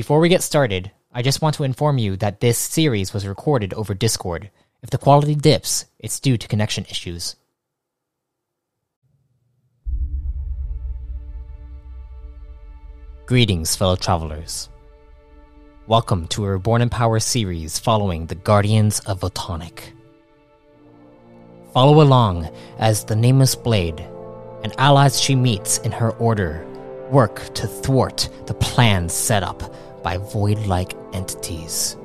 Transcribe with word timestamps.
Before 0.00 0.18
we 0.18 0.30
get 0.30 0.42
started, 0.42 0.92
I 1.12 1.20
just 1.20 1.42
want 1.42 1.56
to 1.56 1.62
inform 1.62 1.98
you 1.98 2.16
that 2.16 2.40
this 2.40 2.56
series 2.56 3.12
was 3.12 3.26
recorded 3.26 3.74
over 3.74 3.92
Discord. 3.92 4.50
If 4.82 4.88
the 4.88 4.96
quality 4.96 5.34
dips, 5.34 5.84
it's 5.98 6.18
due 6.18 6.38
to 6.38 6.48
connection 6.48 6.86
issues. 6.86 7.36
Greetings, 13.26 13.76
fellow 13.76 13.94
travelers. 13.94 14.70
Welcome 15.86 16.28
to 16.28 16.46
a 16.46 16.52
Reborn 16.52 16.80
in 16.80 16.88
Power 16.88 17.20
series 17.20 17.78
following 17.78 18.24
the 18.24 18.36
Guardians 18.36 19.00
of 19.00 19.20
Photonic. 19.20 19.92
Follow 21.74 22.00
along 22.00 22.48
as 22.78 23.04
the 23.04 23.16
Nameless 23.16 23.54
Blade 23.54 24.00
and 24.64 24.72
allies 24.78 25.20
she 25.20 25.34
meets 25.34 25.76
in 25.76 25.92
her 25.92 26.12
order 26.12 26.66
work 27.10 27.52
to 27.52 27.66
thwart 27.66 28.30
the 28.46 28.54
plans 28.54 29.12
set 29.12 29.42
up 29.42 29.62
by 30.02 30.16
void 30.16 30.58
like 30.66 30.94
entities. 31.12 31.96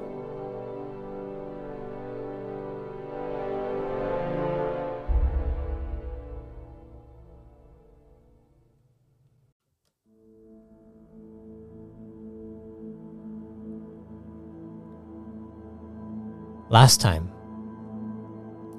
Last 16.69 16.99
time, 16.99 17.31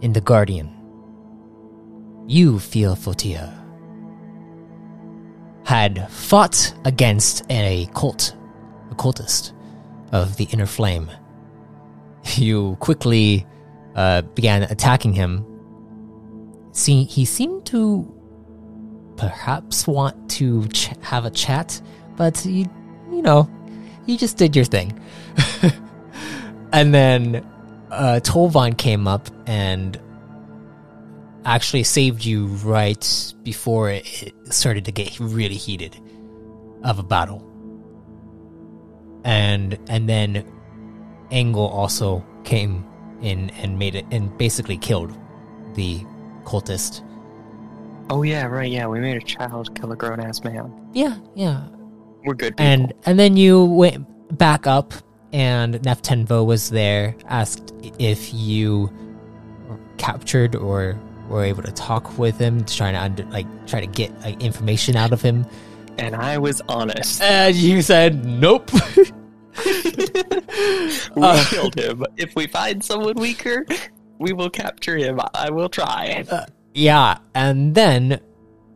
in 0.03 0.13
The 0.13 0.21
Guardian, 0.21 0.69
you 2.27 2.59
feel 2.59 2.95
Fotia 2.95 3.55
had 5.65 6.11
fought 6.11 6.75
against 6.85 7.45
a 7.49 7.89
cult, 7.95 8.35
a 8.91 8.95
cultist 8.95 9.53
of 10.13 10.37
the 10.37 10.45
Inner 10.45 10.67
Flame. 10.67 11.11
You 12.35 12.77
quickly 12.81 13.47
uh, 13.95 14.23
began 14.23 14.65
attacking 14.65 15.13
him. 15.13 15.45
See, 16.73 17.05
he 17.05 17.25
seemed 17.25 17.67
to 17.67 18.13
perhaps 19.17 19.87
want 19.87 20.31
to 20.33 20.69
ch- 20.69 20.91
have 21.01 21.25
a 21.25 21.31
chat, 21.31 21.81
but 22.17 22.45
you, 22.45 22.67
you 23.11 23.23
know, 23.23 23.49
you 24.07 24.17
just 24.19 24.37
did 24.37 24.55
your 24.55 24.65
thing. 24.65 24.99
and 26.73 26.93
then 26.95 27.47
uh, 27.91 28.21
Tolvan 28.23 28.77
came 28.77 29.09
up 29.09 29.29
and 29.47 30.01
actually 31.45 31.85
saved 31.85 32.25
you 32.25 32.47
right 32.47 33.35
before 33.43 33.91
it 33.91 34.35
started 34.51 34.85
to 34.85 34.93
get 34.93 35.19
really 35.21 35.55
heated 35.55 35.97
of 36.83 36.99
a 36.99 37.03
battle. 37.03 37.41
And 39.27 39.77
and 39.89 40.09
then 40.09 40.45
Engel 41.31 41.67
also 41.67 42.25
came 42.45 42.85
in 43.21 43.51
and 43.51 43.79
made 43.79 43.97
it 43.97 44.07
and 44.11 44.37
basically 44.39 44.79
killed 44.79 45.13
the 45.75 46.01
cultist. 46.45 47.03
Oh 48.09 48.23
yeah, 48.23 48.47
right. 48.47 48.71
Yeah, 48.71 48.87
we 48.87 49.01
made 49.01 49.17
a 49.17 49.27
child 49.27 49.75
kill 49.79 49.91
a 49.91 49.97
grown 49.97 50.21
ass 50.21 50.45
man. 50.45 50.73
Yeah, 50.95 51.19
yeah. 51.35 51.67
We're 52.25 52.35
good. 52.35 52.57
People. 52.57 52.67
And 52.67 52.93
and 53.05 53.19
then 53.19 53.37
you 53.37 53.65
went 53.65 54.07
back 54.39 54.67
up 54.67 54.95
and 55.33 55.75
Neftenvo 55.83 56.47
was 56.47 56.71
there, 56.71 57.17
asked 57.27 57.75
if 57.99 58.33
you 58.33 58.93
captured 59.99 60.55
or 60.55 60.99
were 61.29 61.43
able 61.43 61.65
to 61.65 61.73
talk 61.73 62.17
with 62.17 62.39
him, 62.39 62.65
trying 62.65 62.95
to 62.95 63.03
under, 63.03 63.25
like 63.25 63.47
try 63.67 63.81
to 63.81 63.87
get 63.87 64.13
like 64.21 64.41
information 64.41 64.95
out 64.95 65.13
of 65.13 65.21
him. 65.21 65.45
And 65.99 66.15
I 66.15 66.39
was 66.39 66.61
honest. 66.69 67.21
And 67.23 67.55
you 67.57 67.83
said 67.83 68.25
nope. 68.25 68.71
we 69.65 71.23
Uh, 71.23 71.45
killed 71.49 71.75
him. 71.75 72.05
If 72.17 72.35
we 72.37 72.47
find 72.47 72.85
someone 72.85 73.15
weaker, 73.17 73.65
we 74.19 74.33
will 74.33 74.51
capture 74.51 74.97
him. 74.97 75.21
I 75.35 75.51
will 75.51 75.69
try. 75.69 76.25
yeah, 76.75 77.19
and 77.35 77.75
then 77.75 78.21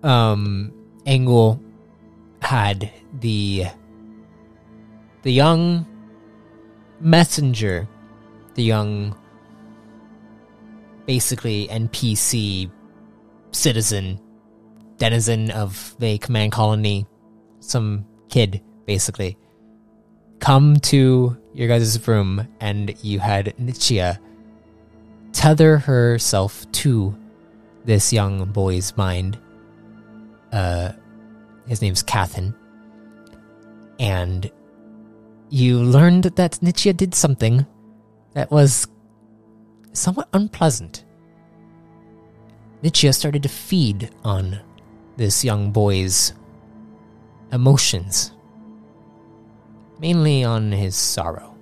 um 0.02 0.72
Engel 1.06 1.60
had 2.42 2.90
the 3.20 3.66
the 5.22 5.32
young 5.32 5.86
messenger, 7.00 7.86
the 8.54 8.62
young 8.62 9.14
basically 11.06 11.66
NPC 11.68 12.70
citizen, 13.52 14.18
denizen 15.00 15.50
of 15.50 15.96
the 15.98 16.18
command 16.18 16.52
colony, 16.52 17.06
some 17.58 18.06
kid 18.28 18.62
basically, 18.86 19.36
come 20.38 20.76
to 20.76 21.36
your 21.54 21.66
guys' 21.66 22.06
room 22.06 22.46
and 22.60 22.94
you 23.02 23.18
had 23.18 23.54
Nichia 23.58 24.18
tether 25.32 25.78
herself 25.78 26.70
to 26.72 27.16
this 27.84 28.12
young 28.12 28.44
boy's 28.52 28.96
mind. 28.96 29.38
Uh, 30.52 30.92
his 31.66 31.80
name's 31.82 32.02
Cathan. 32.02 32.54
And 33.98 34.50
you 35.48 35.82
learned 35.82 36.24
that 36.24 36.52
Nichia 36.62 36.96
did 36.96 37.14
something 37.14 37.66
that 38.34 38.50
was 38.50 38.86
somewhat 39.92 40.28
unpleasant. 40.32 41.04
Nichia 42.82 43.14
started 43.14 43.42
to 43.42 43.48
feed 43.48 44.10
on 44.24 44.58
this 45.20 45.44
young 45.44 45.70
boy's 45.70 46.32
emotions, 47.52 48.32
mainly 49.98 50.44
on 50.44 50.72
his 50.72 50.96
sorrow. 50.96 51.54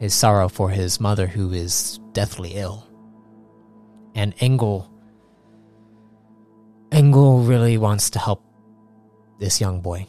His 0.00 0.12
sorrow 0.12 0.48
for 0.48 0.70
his 0.70 0.98
mother, 0.98 1.28
who 1.28 1.52
is 1.52 2.00
deathly 2.12 2.54
ill. 2.54 2.88
And 4.16 4.34
Engel. 4.40 4.90
Engel 6.90 7.38
really 7.44 7.78
wants 7.78 8.10
to 8.10 8.18
help 8.18 8.42
this 9.38 9.60
young 9.60 9.80
boy. 9.80 10.08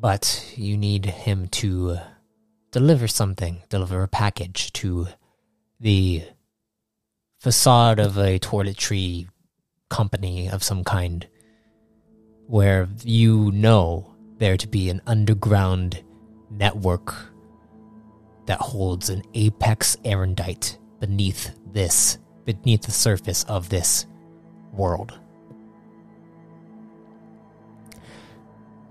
But 0.00 0.52
you 0.56 0.76
need 0.76 1.06
him 1.06 1.46
to 1.62 1.98
deliver 2.72 3.06
something, 3.06 3.62
deliver 3.68 4.02
a 4.02 4.08
package 4.08 4.72
to 4.72 5.06
the 5.78 6.24
facade 7.38 8.00
of 8.00 8.18
a 8.18 8.38
toiletry 8.38 9.28
company 9.88 10.48
of 10.48 10.62
some 10.62 10.84
kind, 10.84 11.26
where 12.46 12.88
you 13.04 13.50
know 13.52 14.14
there 14.38 14.56
to 14.56 14.68
be 14.68 14.90
an 14.90 15.00
underground 15.06 16.02
network 16.50 17.14
that 18.46 18.60
holds 18.60 19.10
an 19.10 19.22
apex 19.34 19.96
erendite 20.04 20.78
beneath 21.00 21.54
this, 21.72 22.18
beneath 22.44 22.82
the 22.82 22.90
surface 22.90 23.44
of 23.44 23.68
this 23.68 24.06
world. 24.72 25.18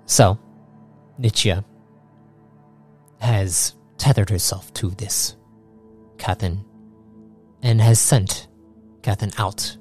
So, 0.06 0.40
Nichia 1.20 1.66
has 3.20 3.76
tethered 3.98 4.30
herself 4.30 4.74
to 4.76 4.92
this 4.92 5.36
Cathan 6.18 6.64
and 7.62 7.82
has 7.82 8.00
sent 8.00 8.48
Cathan 9.02 9.34
out 9.40 9.78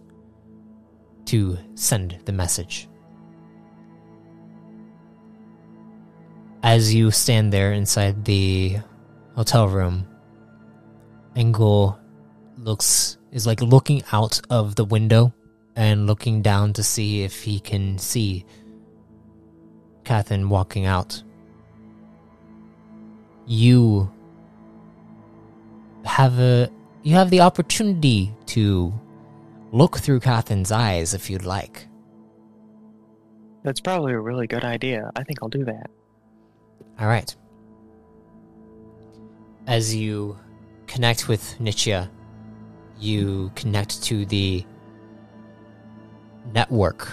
to 1.26 1.58
send 1.74 2.18
the 2.24 2.32
message. 2.32 2.88
As 6.62 6.94
you 6.94 7.10
stand 7.10 7.52
there 7.52 7.72
inside 7.72 8.24
the 8.24 8.78
hotel 9.34 9.68
room, 9.68 10.06
Engel 11.36 11.98
looks 12.58 13.18
is 13.30 13.46
like 13.46 13.60
looking 13.60 14.02
out 14.12 14.40
of 14.50 14.74
the 14.74 14.84
window 14.84 15.32
and 15.76 16.06
looking 16.06 16.42
down 16.42 16.72
to 16.72 16.82
see 16.82 17.22
if 17.22 17.42
he 17.42 17.60
can 17.60 17.98
see 17.98 18.44
Cathan 20.04 20.48
walking 20.48 20.86
out. 20.86 21.22
you 23.46 24.10
have 26.04 26.38
a 26.40 26.68
you 27.06 27.14
have 27.14 27.30
the 27.30 27.38
opportunity 27.40 28.34
to 28.46 28.92
look 29.70 29.96
through 29.98 30.18
Cathan's 30.18 30.72
eyes 30.72 31.14
if 31.14 31.30
you'd 31.30 31.44
like. 31.44 31.86
That's 33.62 33.78
probably 33.78 34.12
a 34.12 34.18
really 34.18 34.48
good 34.48 34.64
idea. 34.64 35.12
I 35.14 35.22
think 35.22 35.38
I'll 35.40 35.48
do 35.48 35.64
that. 35.66 35.88
All 36.98 37.06
right. 37.06 37.32
As 39.68 39.94
you 39.94 40.36
connect 40.88 41.28
with 41.28 41.42
Nichia, 41.60 42.10
you 42.98 43.52
connect 43.54 44.02
to 44.02 44.26
the 44.26 44.66
network 46.52 47.08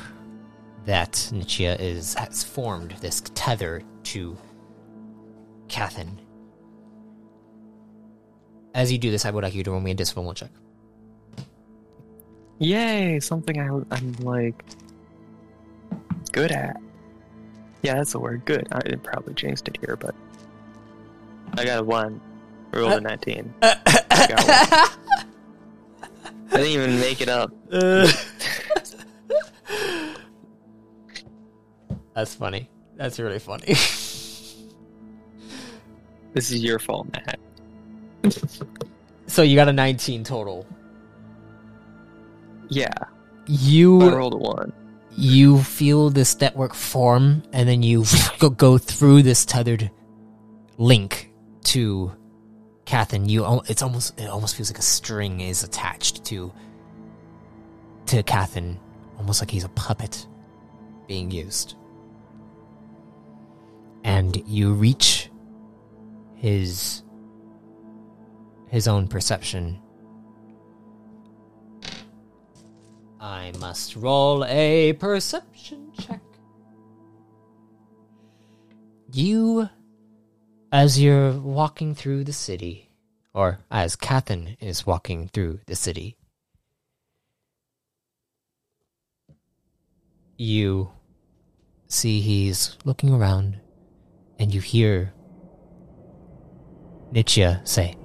that 0.86 1.12
Nichia 1.31 1.80
is 1.80 2.16
has 2.16 2.44
formed, 2.44 2.94
this 2.94 3.22
tether 3.36 3.84
to 4.06 4.36
Cathan. 5.68 6.23
As 8.74 8.92
you 8.92 8.98
do 8.98 9.12
this, 9.12 9.25
I 9.25 9.31
would 9.31 9.44
like 9.44 9.54
you 9.54 9.64
to 9.64 9.72
roll 9.72 9.80
me 9.80 9.92
a 9.92 9.94
discipline 9.94 10.34
check. 10.36 10.50
Yay! 12.60 13.20
Something 13.20 13.60
I, 13.60 13.68
I'm 13.96 14.14
like 14.20 14.64
good 16.31 16.52
at. 16.52 16.78
Yeah, 17.81 17.96
that's 17.96 18.14
the 18.14 18.20
word. 18.20 18.46
Good. 18.46 18.68
I 18.72 18.80
probably 19.04 19.34
jinxed 19.34 19.68
it 19.68 19.78
here, 19.81 19.98
but 19.98 20.16
I 21.58 21.66
got 21.66 21.80
a 21.80 21.84
one. 21.84 22.22
I 22.74 22.78
rolled 22.78 22.94
a 22.94 22.98
uh, 22.98 23.00
nineteen. 23.00 23.54
Uh, 23.62 23.75
uh, 23.86 24.88
I 26.52 26.58
didn't 26.58 26.68
even 26.68 27.00
make 27.00 27.22
it 27.22 27.30
up. 27.30 27.52
That's 32.16 32.36
funny. 32.36 32.70
That's 32.96 33.20
really 33.20 33.40
funny. 33.40 33.75
This 36.34 36.50
is 36.50 36.64
your 36.64 36.80
fault, 36.80 37.08
Matt. 37.14 37.40
So 39.28 39.42
you 39.42 39.56
got 39.56 39.68
a 39.68 39.74
19 39.74 40.24
total. 40.24 40.66
Yeah, 42.70 42.94
You 43.48 44.02
I 44.02 44.16
rolled 44.16 44.34
a 44.34 44.38
one. 44.38 44.74
you 45.16 45.60
feel 45.62 46.10
this 46.10 46.40
network 46.40 46.74
form 46.74 47.44
and 47.52 47.68
then 47.70 47.84
you 47.84 48.06
go, 48.58 48.78
through 48.78 49.24
this 49.24 49.46
tethered 49.46 49.92
link 50.78 51.31
to 51.66 52.12
Cathan. 52.86 53.30
You 53.30 53.62
it's 53.68 53.81
almost 53.81 54.20
it 54.20 54.28
almost 54.28 54.56
feels 54.56 54.70
like 54.72 54.80
a 54.80 54.84
string 54.84 55.40
is 55.42 55.64
attached 55.64 56.25
to 56.25 56.52
to 58.08 58.24
Cathan, 58.24 58.78
almost 59.18 59.42
like 59.42 59.52
he's 59.52 59.64
a 59.64 59.70
puppet 59.70 60.25
being 61.08 61.31
used. 61.31 61.75
And 64.04 64.42
you 64.48 64.74
reach 64.74 65.30
his 66.36 67.04
his 68.74 68.88
own 68.88 69.08
perception. 69.08 69.80
I 73.20 73.52
must 73.60 73.96
roll 73.96 74.44
a 74.46 74.94
perception 74.94 75.92
check. 75.96 76.24
You, 79.12 79.70
as 80.72 81.00
you're 81.00 81.34
walking 81.34 81.94
through 81.94 82.24
the 82.24 82.34
city, 82.34 82.90
or 83.31 83.60
as 83.70 83.96
Cathan 83.96 84.58
is 84.60 84.88
walking 84.88 85.28
through 85.28 85.60
the 85.68 85.75
city, 85.75 86.18
you 90.36 90.90
see 91.90 92.22
he's 92.22 92.75
looking 92.86 93.14
around, 93.14 93.60
and 94.40 94.52
you 94.52 94.62
hear 94.62 95.14
Nichia 97.14 97.68
say, 97.68 97.98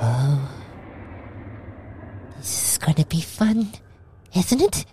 Oh. 0.00 0.48
This 2.36 2.72
is 2.72 2.78
gonna 2.78 3.06
be 3.06 3.20
fun, 3.20 3.72
isn't 4.34 4.60
it? 4.60 4.86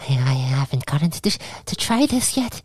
I, 0.00 0.12
I 0.12 0.34
haven't 0.34 0.86
gotten 0.86 1.10
to, 1.10 1.22
this, 1.22 1.38
to 1.66 1.76
try 1.76 2.06
this 2.06 2.36
yet. 2.36 2.62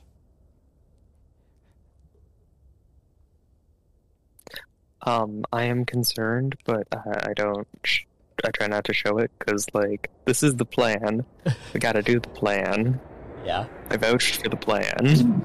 Um, 5.01 5.43
I 5.51 5.63
am 5.63 5.85
concerned, 5.85 6.55
but 6.65 6.87
I, 6.93 7.29
I 7.29 7.33
don't. 7.33 7.67
Sh- 7.83 8.03
I 8.45 8.51
try 8.51 8.67
not 8.67 8.85
to 8.85 8.93
show 8.93 9.17
it 9.17 9.31
because, 9.37 9.65
like, 9.73 10.09
this 10.25 10.43
is 10.43 10.55
the 10.55 10.65
plan. 10.65 11.25
we 11.73 11.79
got 11.79 11.93
to 11.93 12.01
do 12.01 12.19
the 12.19 12.29
plan. 12.29 12.99
Yeah. 13.45 13.65
I 13.89 13.97
vouched 13.97 14.41
for 14.41 14.49
the 14.49 14.55
plan. 14.55 15.43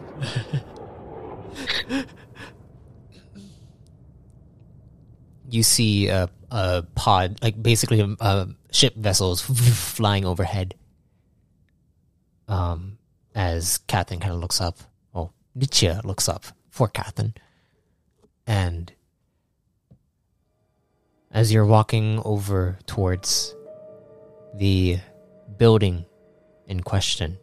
you 5.55 5.63
see 5.63 6.09
a, 6.09 6.29
a 6.51 6.83
pod, 6.95 7.39
like 7.43 7.63
basically 7.63 8.01
a, 8.01 8.17
a 8.21 8.49
ship 8.73 8.95
vessels 8.97 9.41
flying 9.95 10.25
overhead. 10.25 10.75
Um, 12.49 12.99
as 13.35 13.79
Cathan 13.89 14.21
kind 14.21 14.35
of 14.35 14.41
looks 14.41 14.61
up, 14.61 14.79
well, 15.13 15.33
Nietzsche 15.55 15.91
looks 16.05 16.29
up 16.29 16.45
for 16.71 16.89
Cathan, 16.89 17.35
and 18.47 18.93
as 21.31 21.53
you're 21.53 21.65
walking 21.65 22.21
over 22.25 22.79
towards 22.87 23.55
the 24.55 24.99
building 25.57 26.05
in 26.67 26.81
question, 26.81 27.39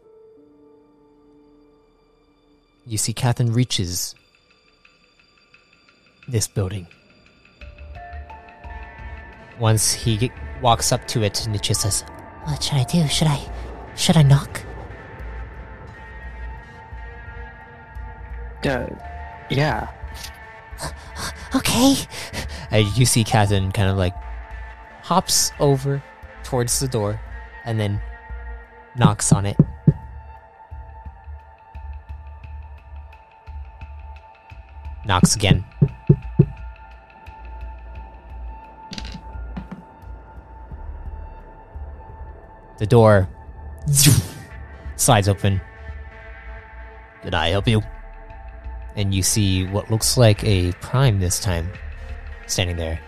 you 2.85 2.97
see 2.97 3.13
Cathan 3.13 3.55
reaches 3.55 4.15
this 6.27 6.47
building. 6.47 6.87
Once 9.59 9.92
he 9.94 10.31
walks 10.62 10.92
up 10.92 11.07
to 11.07 11.24
it, 11.24 11.48
Nietzsche 11.48 11.74
says, 11.74 12.03
What 12.45 12.62
should 12.62 12.77
I 12.77 12.83
do? 12.83 13.07
Should 13.07 13.27
I. 13.27 13.39
Should 13.95 14.18
I 14.18 14.24
knock? 14.24 14.63
uh, 18.65 18.88
yeah. 19.50 19.88
Okay. 21.53 21.95
and 22.71 22.88
you 22.98 23.06
see 23.06 23.25
Cathan 23.25 23.74
kind 23.74 23.89
of 23.89 23.98
like 23.98 24.13
hops 25.03 25.51
over 25.59 26.01
towards 26.44 26.80
the 26.80 26.88
door 26.88 27.19
and 27.65 27.77
then 27.77 28.01
knocks 28.95 29.33
on 29.33 29.45
it. 29.45 29.57
Knocks 35.06 35.35
again. 35.35 35.66
The 42.81 42.88
door 42.88 43.30
slides 44.95 45.30
open. 45.30 45.61
Did 47.23 47.35
I 47.35 47.50
help 47.50 47.68
you? 47.68 47.83
And 48.95 49.14
you 49.14 49.21
see 49.21 49.68
what 49.68 49.92
looks 49.92 50.18
like 50.18 50.44
a 50.44 50.71
prime 50.81 51.19
this 51.19 51.40
time 51.40 51.71
standing 52.47 52.78
there. 52.78 53.00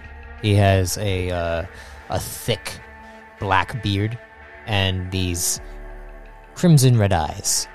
He 0.44 0.54
has 0.54 1.00
a 1.00 1.32
uh, 1.32 1.66
a 2.10 2.20
thick 2.20 2.80
black 3.40 3.82
beard 3.82 4.16
and 4.68 5.10
these 5.10 5.60
crimson 6.54 6.96
red 6.96 7.12
eyes. 7.12 7.68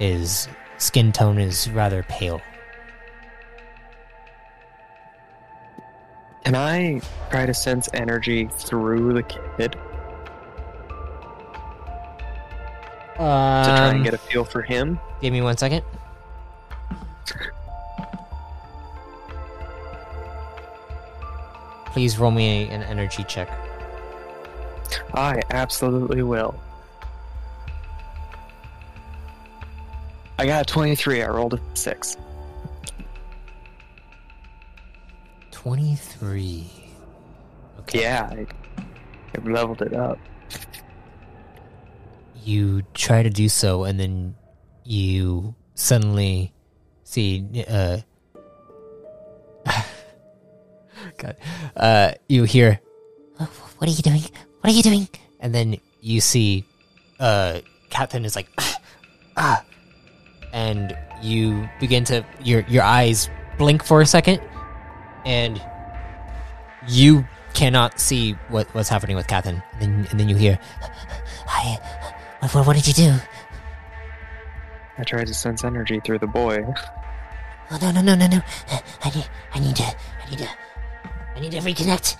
His 0.00 0.48
skin 0.78 1.12
tone 1.12 1.38
is 1.38 1.70
rather 1.70 2.02
pale. 2.02 2.42
Can 6.44 6.56
I 6.56 7.00
try 7.30 7.46
to 7.46 7.54
sense 7.54 7.88
energy 7.94 8.48
through 8.52 9.12
the 9.12 9.22
kid 9.22 9.76
to 13.14 13.18
try 13.20 13.88
Um, 13.88 13.94
and 13.96 14.04
get 14.04 14.14
a 14.14 14.18
feel 14.18 14.44
for 14.44 14.62
him? 14.62 14.98
give 15.20 15.32
me 15.32 15.40
one 15.40 15.56
second. 15.56 15.82
Please 21.86 22.18
roll 22.18 22.30
me 22.30 22.68
an 22.70 22.82
energy 22.82 23.24
check. 23.24 23.48
I 25.14 25.40
absolutely 25.50 26.22
will. 26.22 26.54
I 30.38 30.46
got 30.46 30.62
a 30.62 30.64
23. 30.64 31.22
I 31.22 31.28
rolled 31.28 31.54
a 31.54 31.60
6. 31.74 32.16
23. 35.52 36.66
Okay. 37.80 38.02
Yeah, 38.02 38.28
I, 38.32 38.46
I 39.36 39.48
leveled 39.48 39.82
it 39.82 39.92
up. 39.94 40.18
You 42.44 42.82
try 42.92 43.22
to 43.22 43.30
do 43.30 43.48
so 43.48 43.84
and 43.84 43.98
then 43.98 44.36
you 44.84 45.54
suddenly 45.74 46.52
see 47.04 47.44
uh 47.68 47.98
God. 51.18 51.36
Uh 51.76 52.12
you 52.28 52.44
hear 52.44 52.80
What 53.36 53.88
are 53.88 53.92
you 53.92 54.02
doing? 54.02 54.20
What 54.60 54.70
are 54.70 54.76
you 54.76 54.82
doing? 54.82 55.08
and 55.40 55.54
then 55.54 55.76
you 56.00 56.20
see 56.20 56.64
uh 57.20 57.60
Captain 57.90 58.24
is 58.24 58.36
like 58.36 58.48
ah 59.36 59.64
and 60.52 60.96
you 61.22 61.68
begin 61.80 62.04
to 62.04 62.24
your 62.42 62.60
your 62.68 62.82
eyes 62.82 63.28
blink 63.58 63.82
for 63.84 64.00
a 64.00 64.06
second, 64.06 64.40
and 65.24 65.60
you 66.88 67.26
cannot 67.54 67.98
see 67.98 68.32
what 68.48 68.66
what's 68.74 68.88
happening 68.88 69.16
with 69.16 69.26
Cathan. 69.26 69.62
And 69.72 69.80
then 69.80 69.92
and 70.10 70.20
then 70.20 70.28
you 70.28 70.36
hear, 70.36 70.58
I. 71.48 71.78
What, 72.44 72.54
what, 72.54 72.66
what 72.66 72.76
did 72.76 72.86
you 72.86 72.92
do? 72.94 73.16
I 74.98 75.02
tried 75.04 75.26
to 75.26 75.34
sense 75.34 75.64
energy 75.64 76.00
through 76.04 76.18
the 76.18 76.26
boy. 76.26 76.62
Oh 77.70 77.78
no 77.80 77.90
no 77.90 78.00
no 78.02 78.14
no 78.14 78.26
no! 78.26 78.40
I 79.02 79.10
need 79.10 79.26
I 79.54 79.58
need 79.58 79.76
to 79.76 79.82
I 79.84 80.30
need 80.30 80.38
to 80.38 80.48
I 81.36 81.40
need 81.40 81.52
to 81.52 81.58
reconnect. 81.60 82.16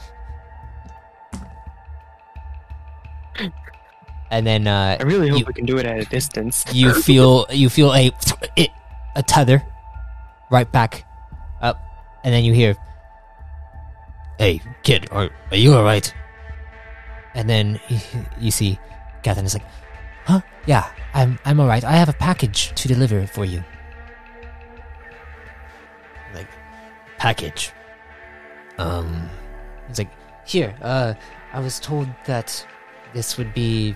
and 4.31 4.47
then 4.47 4.67
uh, 4.67 4.97
I 4.99 5.03
really 5.05 5.29
hope 5.29 5.41
You- 5.41 5.45
we 5.47 5.53
can 5.53 5.67
do 5.67 5.77
it 5.79 5.87
at 5.87 5.99
a 6.01 6.05
distance. 6.07 6.65
you 6.73 6.95
feel 7.07 7.47
you 7.51 7.69
feel 7.69 7.93
a 7.95 8.11
a 9.17 9.23
tether 9.23 9.63
right 10.51 10.71
back 10.71 11.05
up, 11.61 11.79
and 12.25 12.33
then 12.35 12.43
you 12.45 12.53
hear, 12.55 12.77
"Hey, 14.39 14.61
kid, 14.83 15.09
are 15.13 15.31
are 15.51 15.57
you 15.57 15.75
all 15.75 15.85
right?" 15.85 16.13
And 17.35 17.49
then 17.51 17.79
you, 17.89 17.99
you 18.41 18.51
see 18.51 18.79
Cathan 19.23 19.45
is 19.45 19.55
like, 19.55 19.67
"Huh? 20.25 20.41
Yeah, 20.67 20.91
I'm 21.13 21.39
I'm 21.45 21.61
all 21.61 21.67
right. 21.67 21.85
I 21.85 21.93
have 21.93 22.09
a 22.09 22.15
package 22.15 22.73
to 22.75 22.89
deliver 22.89 23.27
for 23.27 23.45
you." 23.45 23.63
Like, 26.35 26.49
package. 27.19 27.73
Um, 28.79 29.31
it's 29.89 29.99
like, 29.99 30.11
here. 30.47 30.75
Uh, 30.83 31.15
I 31.53 31.61
was 31.61 31.79
told 31.79 32.09
that 32.27 32.67
this 33.15 33.39
would 33.39 33.55
be 33.55 33.95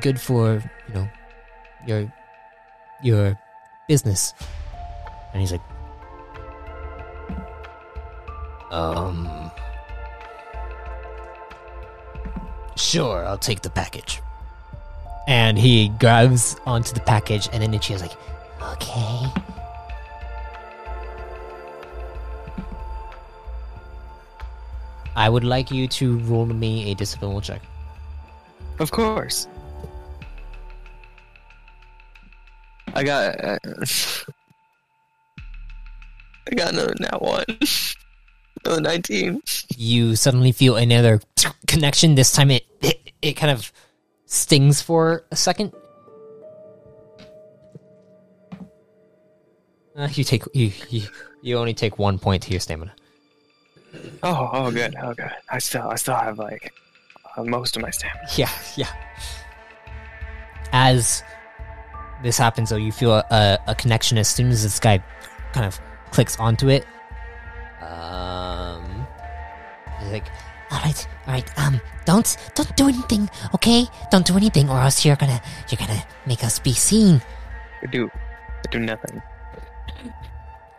good 0.00 0.20
for 0.20 0.62
you 0.88 0.94
know 0.94 1.08
your 1.86 2.12
your 3.02 3.38
business 3.86 4.34
and 5.32 5.40
he's 5.40 5.52
like 5.52 5.60
um 8.70 9.50
sure 12.76 13.24
i'll 13.26 13.38
take 13.38 13.60
the 13.60 13.70
package 13.70 14.20
and 15.26 15.58
he 15.58 15.88
grabs 16.00 16.56
onto 16.66 16.92
the 16.92 17.00
package 17.00 17.48
and 17.52 17.62
then 17.62 17.72
Nichia's 17.72 18.02
like 18.02 18.12
Okay. 18.62 19.30
i 25.16 25.28
would 25.28 25.44
like 25.44 25.70
you 25.70 25.86
to 25.86 26.18
roll 26.20 26.46
me 26.46 26.90
a 26.90 26.94
disciplinary 26.94 27.40
check 27.40 27.62
Of 28.80 28.90
course. 28.90 29.46
I 32.96 33.02
got. 33.04 33.38
Uh, 33.44 33.58
I 36.50 36.54
got 36.54 36.72
another 36.74 36.94
nat 37.00 37.20
one. 37.22 37.44
Another 38.64 38.80
nineteen. 38.80 39.42
you 39.76 40.16
suddenly 40.16 40.50
feel 40.52 40.74
another 40.76 41.20
connection 41.66 42.14
this 42.16 42.32
time 42.32 42.50
it 42.50 42.64
it, 42.82 43.12
it 43.22 43.32
kind 43.34 43.50
of 43.52 43.70
stings 44.26 44.80
for 44.80 45.24
a 45.30 45.36
second 45.36 45.72
uh, 49.96 50.08
you 50.12 50.24
take 50.24 50.42
you, 50.54 50.72
you 50.90 51.02
you 51.42 51.56
only 51.58 51.74
take 51.74 51.98
one 51.98 52.18
point 52.18 52.42
to 52.42 52.50
your 52.50 52.60
stamina 52.60 52.92
Oh, 54.24 54.50
oh, 54.52 54.70
good. 54.72 54.96
Oh, 55.00 55.14
good. 55.14 55.30
I 55.48 55.58
still, 55.60 55.88
I 55.88 55.94
still 55.94 56.16
have 56.16 56.38
like 56.38 56.72
uh, 57.36 57.44
most 57.44 57.76
of 57.76 57.82
my 57.82 57.90
stamina. 57.90 58.26
yeah 58.36 58.50
yeah 58.76 58.88
as 60.72 61.22
this 62.22 62.36
happens 62.36 62.70
though 62.70 62.76
you 62.76 62.90
feel 62.90 63.12
a, 63.14 63.58
a 63.68 63.74
connection 63.76 64.18
as 64.18 64.28
soon 64.28 64.48
as 64.48 64.62
this 64.64 64.80
guy 64.80 64.98
kind 65.52 65.64
of 65.66 65.78
clicks 66.10 66.36
onto 66.40 66.68
it 66.68 66.84
um 67.80 69.06
he's 70.00 70.10
like 70.10 70.26
All 70.74 70.80
right. 70.80 71.08
All 71.26 71.32
right. 71.32 71.58
Um. 71.58 71.80
Don't 72.04 72.36
don't 72.54 72.76
do 72.76 72.88
anything. 72.88 73.30
Okay. 73.54 73.86
Don't 74.10 74.26
do 74.26 74.36
anything, 74.36 74.68
or 74.68 74.78
else 74.80 75.04
you're 75.04 75.16
gonna 75.16 75.40
you're 75.70 75.78
gonna 75.78 76.02
make 76.26 76.42
us 76.42 76.58
be 76.58 76.72
seen. 76.74 77.22
I 77.82 77.86
do. 77.86 78.10
I 78.12 78.68
do 78.70 78.80
nothing. 78.80 79.22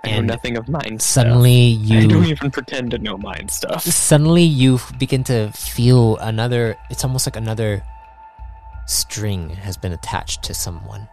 I 0.05 0.11
know 0.11 0.21
nothing 0.21 0.57
of 0.57 0.69
mind 0.69 1.01
suddenly 1.01 1.79
stuff. 1.83 1.97
I 1.97 2.05
don't 2.05 2.25
even 2.25 2.51
pretend 2.51 2.91
to 2.91 2.99
know 2.99 3.17
mind 3.17 3.49
stuff. 3.49 3.81
suddenly 3.83 4.43
you 4.43 4.79
begin 4.99 5.23
to 5.25 5.51
feel 5.53 6.17
another 6.17 6.77
it's 6.91 7.03
almost 7.03 7.25
like 7.25 7.35
another 7.35 7.81
string 8.85 9.49
has 9.49 9.77
been 9.77 9.91
attached 9.91 10.43
to 10.43 10.53
someone 10.53 11.09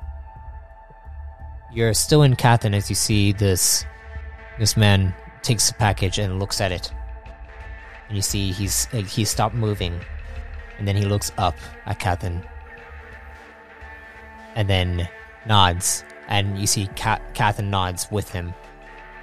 you're 1.73 1.95
still 1.95 2.23
in 2.23 2.37
Cathan 2.37 2.75
as 2.75 2.91
you 2.91 2.95
see 2.95 3.33
this 3.33 3.87
this 4.59 4.77
man 4.77 5.15
takes 5.41 5.69
the 5.69 5.75
package 5.75 6.19
and 6.19 6.39
looks 6.39 6.61
at 6.61 6.71
it 6.71 6.93
and 8.13 8.19
you 8.19 8.23
see 8.23 8.53
he's 8.53 8.89
like, 8.93 9.07
he 9.07 9.25
stopped 9.25 9.55
moving 9.55 9.99
and 10.77 10.87
then 10.87 10.95
he 10.95 11.07
looks 11.07 11.33
up 11.39 11.57
at 11.87 11.99
Cathan 11.99 12.47
and 14.55 14.69
then 14.69 15.09
nods 15.47 16.05
and 16.29 16.59
you 16.59 16.67
see 16.67 16.89
Cat 16.89 17.23
Cathan 17.35 17.71
nods 17.71 18.11
with 18.11 18.29
him 18.29 18.53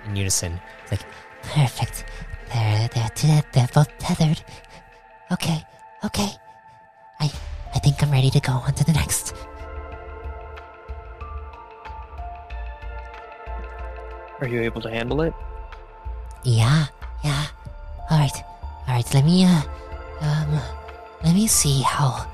in 0.08 0.16
unison 0.16 0.60
Like 0.90 1.02
perfect. 1.44 2.04
They're 2.52 2.88
they're 2.88 3.12
they're, 3.22 3.44
they're 3.52 3.70
both 3.72 3.96
tethered. 4.00 4.42
Okay. 5.32 5.64
Okay. 6.04 6.32
I 7.20 7.32
I 7.76 7.78
think 7.78 8.02
I'm 8.02 8.10
ready 8.10 8.32
to 8.32 8.40
go 8.40 8.54
on 8.54 8.74
to 8.74 8.84
the 8.84 8.94
next. 8.94 9.36
Are 14.42 14.48
you 14.48 14.62
able 14.62 14.82
to 14.82 14.90
handle 14.90 15.22
it? 15.22 15.34
Yeah. 16.44 16.88
Yeah. 17.24 17.46
All 18.10 18.18
right. 18.18 18.44
All 18.90 18.96
right. 18.96 19.14
Let 19.14 19.24
me 19.24 19.46
uh 19.46 19.62
um 20.22 20.60
let 21.24 21.36
me 21.36 21.46
see 21.46 21.82
how 21.82 22.26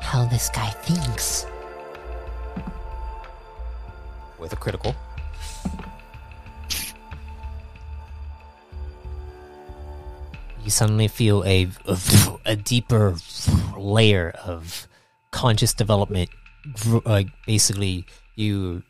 how 0.00 0.24
this 0.24 0.48
guy 0.48 0.70
thinks. 0.70 1.44
with 4.38 4.52
a 4.52 4.56
critical. 4.56 4.94
You 10.64 10.70
suddenly 10.70 11.08
feel 11.08 11.44
a, 11.44 11.68
a, 11.86 11.98
a 12.44 12.56
deeper 12.56 13.16
layer 13.76 14.30
of 14.44 14.86
conscious 15.30 15.72
development. 15.72 16.30
gr- 16.74 16.98
Like 17.04 17.28
basically, 17.46 18.06
you 18.34 18.82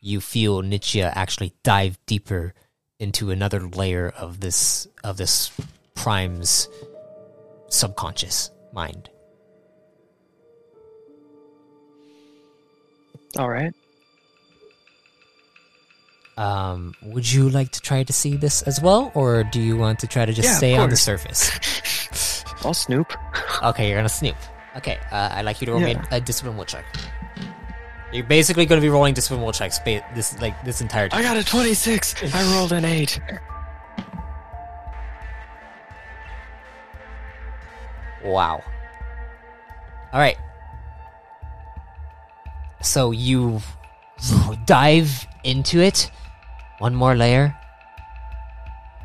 you 0.00 0.20
feel 0.20 0.62
Nietzsche 0.62 1.02
actually 1.02 1.52
dive 1.62 1.98
deeper 2.06 2.54
into 3.00 3.30
another 3.30 3.60
layer 3.60 4.08
of 4.16 4.40
this 4.40 4.86
of 5.02 5.16
this 5.16 5.50
prime's 6.02 6.68
subconscious 7.68 8.50
mind. 8.72 9.10
All 13.36 13.48
right. 13.50 13.74
Um, 16.36 16.94
would 17.02 17.30
you 17.30 17.50
like 17.50 17.72
to 17.72 17.80
try 17.80 18.04
to 18.04 18.12
see 18.12 18.36
this 18.36 18.62
as 18.62 18.80
well, 18.80 19.10
or 19.14 19.42
do 19.42 19.60
you 19.60 19.76
want 19.76 19.98
to 20.00 20.06
try 20.06 20.24
to 20.24 20.32
just 20.32 20.46
Yeah, 20.48 20.54
stay 20.56 20.76
on 20.76 20.88
the 20.88 20.96
surface? 20.96 21.50
I'll 22.64 22.74
snoop. 22.74 23.12
okay, 23.62 23.88
you're 23.88 23.98
gonna 23.98 24.08
snoop. 24.08 24.36
Okay, 24.76 24.98
uh, 25.10 25.30
I'd 25.32 25.44
like 25.44 25.60
you 25.60 25.66
to 25.66 25.72
roll 25.72 25.80
me 25.80 25.92
Yeah. 25.92 26.04
a, 26.12 26.20
discipline 26.20 26.56
will 26.56 26.64
check. 26.64 26.84
You're 28.12 28.24
basically 28.24 28.66
gonna 28.66 28.80
be 28.80 28.88
rolling 28.88 29.14
discipline 29.14 29.42
will 29.44 29.52
checks 29.52 29.80
ba- 29.80 30.04
this 30.14 30.40
like 30.40 30.54
this 30.64 30.80
entire 30.80 31.08
time. 31.08 31.18
I 31.18 31.22
got 31.22 31.36
a 31.36 31.44
26. 31.44 32.14
I 32.32 32.54
rolled 32.54 32.70
an 32.72 32.84
8. 32.84 33.20
Wow. 38.24 38.62
All 40.12 40.20
right. 40.20 40.36
So 42.80 43.10
you 43.10 43.60
dive 44.66 45.26
into 45.44 45.80
it, 45.80 46.10
one 46.78 46.94
more 46.94 47.14
layer, 47.14 47.56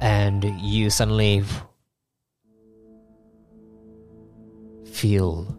and 0.01 0.43
you 0.59 0.89
suddenly 0.89 1.43
feel 4.91 5.57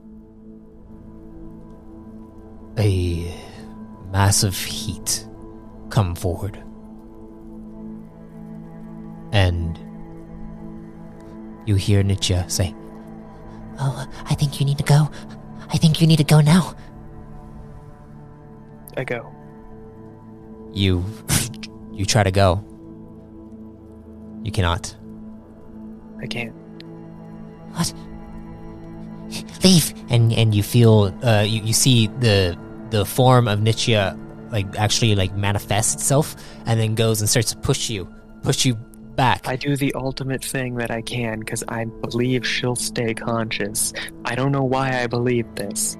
a 2.79 3.35
massive 4.11 4.57
heat 4.57 5.27
come 5.91 6.15
forward. 6.15 6.63
And 9.33 9.79
you 11.67 11.75
hear 11.75 12.03
Nietzsche 12.03 12.41
say, 12.49 12.75
Oh, 13.79 14.07
I 14.31 14.35
think 14.35 14.61
you 14.61 14.67
need 14.67 14.79
to 14.79 14.85
go. 14.85 15.11
I 15.71 15.77
think 15.77 16.01
you 16.01 16.07
need 16.07 16.19
to 16.19 16.25
go 16.25 16.41
now. 16.41 16.75
I 18.97 19.05
go. 19.05 19.33
you 20.73 21.05
you 21.93 22.05
try 22.05 22.23
to 22.23 22.31
go 22.31 22.63
you 24.43 24.51
cannot 24.53 24.95
I 26.23 26.27
can't. 26.27 26.55
What? 27.75 27.93
Leave. 29.63 29.93
and 30.09 30.33
and 30.33 30.55
you 30.55 30.63
feel 30.63 31.13
uh 31.23 31.45
you, 31.47 31.61
you 31.63 31.73
see 31.73 32.07
the 32.21 32.57
the 32.91 33.05
form 33.05 33.49
of 33.49 33.61
Nietzsche 33.61 33.95
like 34.51 34.67
actually 34.79 35.15
like 35.15 35.35
manifests 35.37 35.95
itself 35.95 36.37
and 36.67 36.79
then 36.79 36.95
goes 36.95 37.21
and 37.21 37.29
starts 37.29 37.51
to 37.51 37.59
push 37.59 37.91
you, 37.91 38.09
push 38.43 38.65
you 38.65 38.79
back. 39.17 39.47
I 39.47 39.57
do 39.57 39.77
the 39.77 39.93
ultimate 39.95 40.45
thing 40.45 40.75
that 40.77 40.91
I 40.91 41.03
can 41.03 41.41
because 41.41 41.65
I 41.69 41.85
believe 41.85 42.47
she'll 42.47 42.77
stay 42.77 43.15
conscious. 43.15 43.93
I 44.25 44.35
don't 44.35 44.53
know 44.53 44.65
why 44.65 45.03
I 45.03 45.07
believe 45.07 45.55
this, 45.55 45.97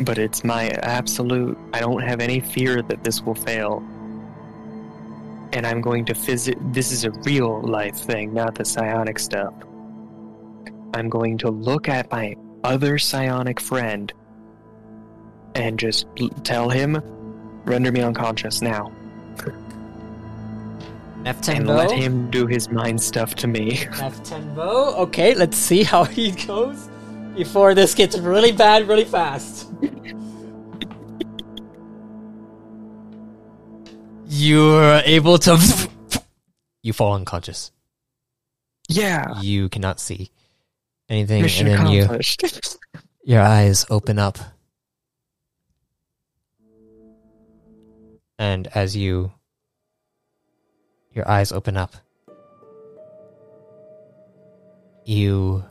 but 0.00 0.18
it's 0.18 0.44
my 0.44 0.68
absolute. 0.68 1.58
I 1.72 1.80
don't 1.80 2.02
have 2.02 2.20
any 2.20 2.40
fear 2.40 2.82
that 2.82 3.04
this 3.04 3.22
will 3.22 3.34
fail. 3.34 3.82
And 5.52 5.66
I'm 5.66 5.80
going 5.80 6.04
to 6.06 6.14
visit. 6.14 6.56
This 6.72 6.92
is 6.92 7.04
a 7.04 7.10
real 7.10 7.60
life 7.62 7.96
thing, 7.96 8.32
not 8.32 8.54
the 8.54 8.64
psionic 8.64 9.18
stuff. 9.18 9.52
I'm 10.94 11.08
going 11.08 11.38
to 11.38 11.50
look 11.50 11.88
at 11.88 12.10
my 12.10 12.36
other 12.64 12.98
psionic 12.98 13.60
friend 13.60 14.12
and 15.54 15.78
just 15.78 16.06
tell 16.44 16.70
him, 16.70 17.02
render 17.64 17.92
me 17.92 18.00
unconscious 18.00 18.62
now, 18.62 18.92
and 21.24 21.68
let 21.68 21.90
him 21.90 22.30
do 22.30 22.46
his 22.46 22.68
mind 22.68 23.00
stuff 23.00 23.34
to 23.36 23.46
me. 23.46 23.76
Neftenvo. 23.76 24.96
Okay, 24.98 25.34
let's 25.34 25.56
see 25.56 25.82
how 25.82 26.04
he 26.04 26.32
goes 26.32 26.88
before 27.36 27.74
this 27.74 27.94
gets 27.94 28.18
really 28.18 28.52
bad 28.52 28.88
really 28.88 29.04
fast. 29.04 29.68
You're 34.26 35.02
able 35.04 35.38
to. 35.38 35.58
You 36.84 36.92
fall 36.92 37.14
unconscious. 37.14 37.70
Yeah, 38.88 39.40
You 39.40 39.68
cannot 39.68 40.00
see 40.00 40.32
anything, 41.08 41.42
mission 41.42 41.68
and 41.68 41.86
then 41.86 41.92
you 41.92 42.08
your 43.24 43.40
eyes 43.40 43.86
open 43.88 44.18
up, 44.18 44.38
and 48.36 48.66
as 48.74 48.96
you 48.96 49.30
your 51.14 51.28
eyes 51.28 51.52
open 51.52 51.76
up, 51.76 51.94
you 55.04 55.64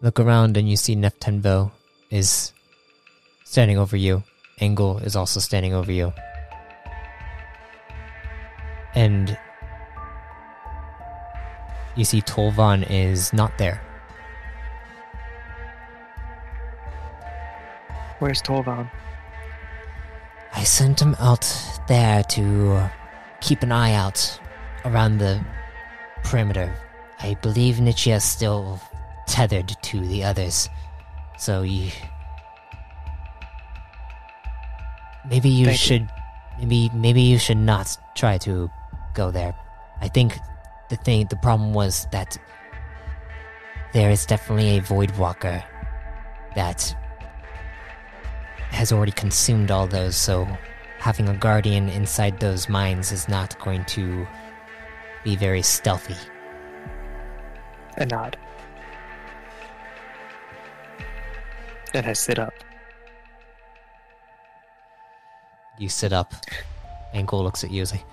look 0.00 0.18
around 0.18 0.56
and 0.56 0.68
you 0.68 0.76
see 0.76 0.96
Neftenvo 0.96 1.70
is 2.10 2.52
standing 3.44 3.78
over 3.78 3.96
you. 3.96 4.22
Engel 4.58 4.98
is 4.98 5.16
also 5.16 5.40
standing 5.40 5.74
over 5.74 5.92
you. 5.92 6.12
And 8.94 9.38
you 11.96 12.04
see 12.04 12.20
Tolvan 12.22 12.88
is 12.90 13.32
not 13.32 13.56
there. 13.58 13.80
Where's 18.18 18.42
Tolvan? 18.42 18.90
I 20.54 20.64
sent 20.64 21.00
him 21.00 21.16
out 21.18 21.44
there 21.90 22.22
to 22.22 22.88
keep 23.40 23.64
an 23.64 23.72
eye 23.72 23.94
out 23.94 24.40
around 24.84 25.18
the 25.18 25.44
perimeter. 26.22 26.72
I 27.18 27.34
believe 27.42 27.80
is 27.80 28.22
still 28.22 28.80
tethered 29.26 29.76
to 29.82 30.00
the 30.06 30.22
others. 30.22 30.68
So 31.36 31.62
you. 31.62 31.90
Maybe 35.28 35.48
you 35.48 35.66
Thank 35.66 35.80
you. 35.80 35.86
should. 35.86 36.08
Maybe 36.60 36.90
maybe 36.94 37.22
you 37.22 37.38
should 37.38 37.58
not 37.58 37.98
try 38.14 38.38
to 38.38 38.70
go 39.14 39.32
there. 39.32 39.52
I 40.00 40.08
think 40.08 40.38
the 40.90 40.96
thing, 40.96 41.26
the 41.28 41.36
problem 41.36 41.72
was 41.72 42.06
that 42.12 42.38
there 43.92 44.10
is 44.10 44.26
definitely 44.26 44.78
a 44.78 44.82
void 44.82 45.10
walker 45.18 45.64
that 46.54 46.94
has 48.70 48.92
already 48.92 49.12
consumed 49.12 49.70
all 49.72 49.88
those, 49.88 50.14
so 50.14 50.46
having 51.00 51.30
a 51.30 51.34
guardian 51.34 51.88
inside 51.88 52.38
those 52.38 52.68
mines 52.68 53.10
is 53.10 53.26
not 53.26 53.58
going 53.58 53.84
to 53.86 54.26
be 55.24 55.34
very 55.34 55.62
stealthy. 55.62 56.16
A 57.96 58.04
nod. 58.04 58.36
And 61.94 62.06
I 62.06 62.12
sit 62.12 62.38
up. 62.38 62.52
You 65.78 65.88
sit 65.88 66.12
up. 66.12 66.34
Engel 67.14 67.42
looks 67.42 67.64
at 67.64 67.70
you 67.70 67.80
as 67.82 67.92
like, 67.92 68.04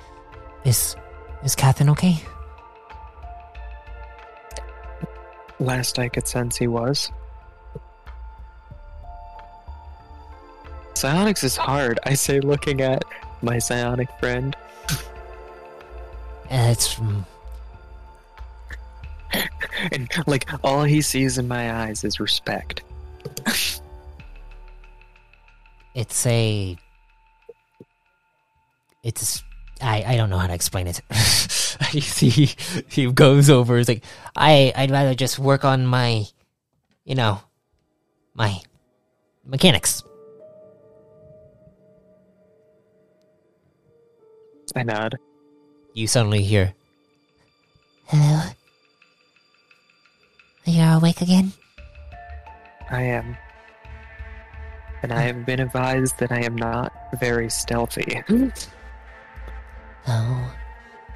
Is 0.64 0.96
is 1.44 1.56
Cathan 1.56 1.90
okay? 1.90 2.18
Last 5.60 6.00
I 6.00 6.08
could 6.08 6.28
sense 6.28 6.56
he 6.56 6.68
was. 6.68 7.12
Psionics 10.98 11.44
is 11.44 11.56
hard, 11.56 12.00
I 12.06 12.16
say, 12.16 12.40
looking 12.40 12.82
at 12.82 13.06
my 13.44 13.60
psionic 13.60 14.10
friend. 14.20 14.56
It's 16.50 16.98
And, 19.92 20.10
like, 20.26 20.50
all 20.64 20.84
he 20.84 21.02
sees 21.04 21.38
in 21.38 21.48
my 21.48 21.84
eyes 21.84 22.04
is 22.04 22.20
respect. 22.20 22.82
it's 25.94 26.26
a 26.26 26.76
it's 29.04 29.44
I 29.80 30.04
I 30.08 30.18
don't 30.18 30.32
know 30.32 30.40
how 30.40 30.48
to 30.48 30.54
explain 30.56 30.88
it. 30.88 31.02
you 31.92 32.02
see, 32.02 32.50
he 32.90 33.12
goes 33.12 33.52
over. 33.52 33.78
He's 33.78 33.88
like, 33.88 34.04
I 34.36 34.74
I'd 34.76 34.90
rather 34.90 35.14
just 35.14 35.38
work 35.38 35.64
on 35.64 35.86
my 35.86 36.26
you 37.06 37.14
know 37.14 37.40
my 38.34 38.60
mechanics. 39.46 40.04
I 44.76 44.84
nod. 44.84 45.18
you 45.94 46.08
suddenly 46.08 46.44
hear, 46.44 46.74
Hello? 48.06 48.42
Are 50.66 50.72
you 50.72 50.84
awake 50.84 51.22
again? 51.22 51.52
I 52.90 53.02
am. 53.02 53.38
And 55.04 55.12
I 55.14 55.22
have 55.22 55.46
been 55.46 55.60
advised 55.60 56.18
that 56.20 56.32
I 56.32 56.42
am 56.42 56.56
not 56.56 56.92
very 57.20 57.50
stealthy. 57.50 58.22
Oh, 60.10 60.56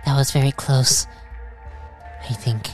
that 0.05 0.17
was 0.17 0.31
very 0.31 0.51
close. 0.51 1.07
I 2.29 2.33
think. 2.33 2.67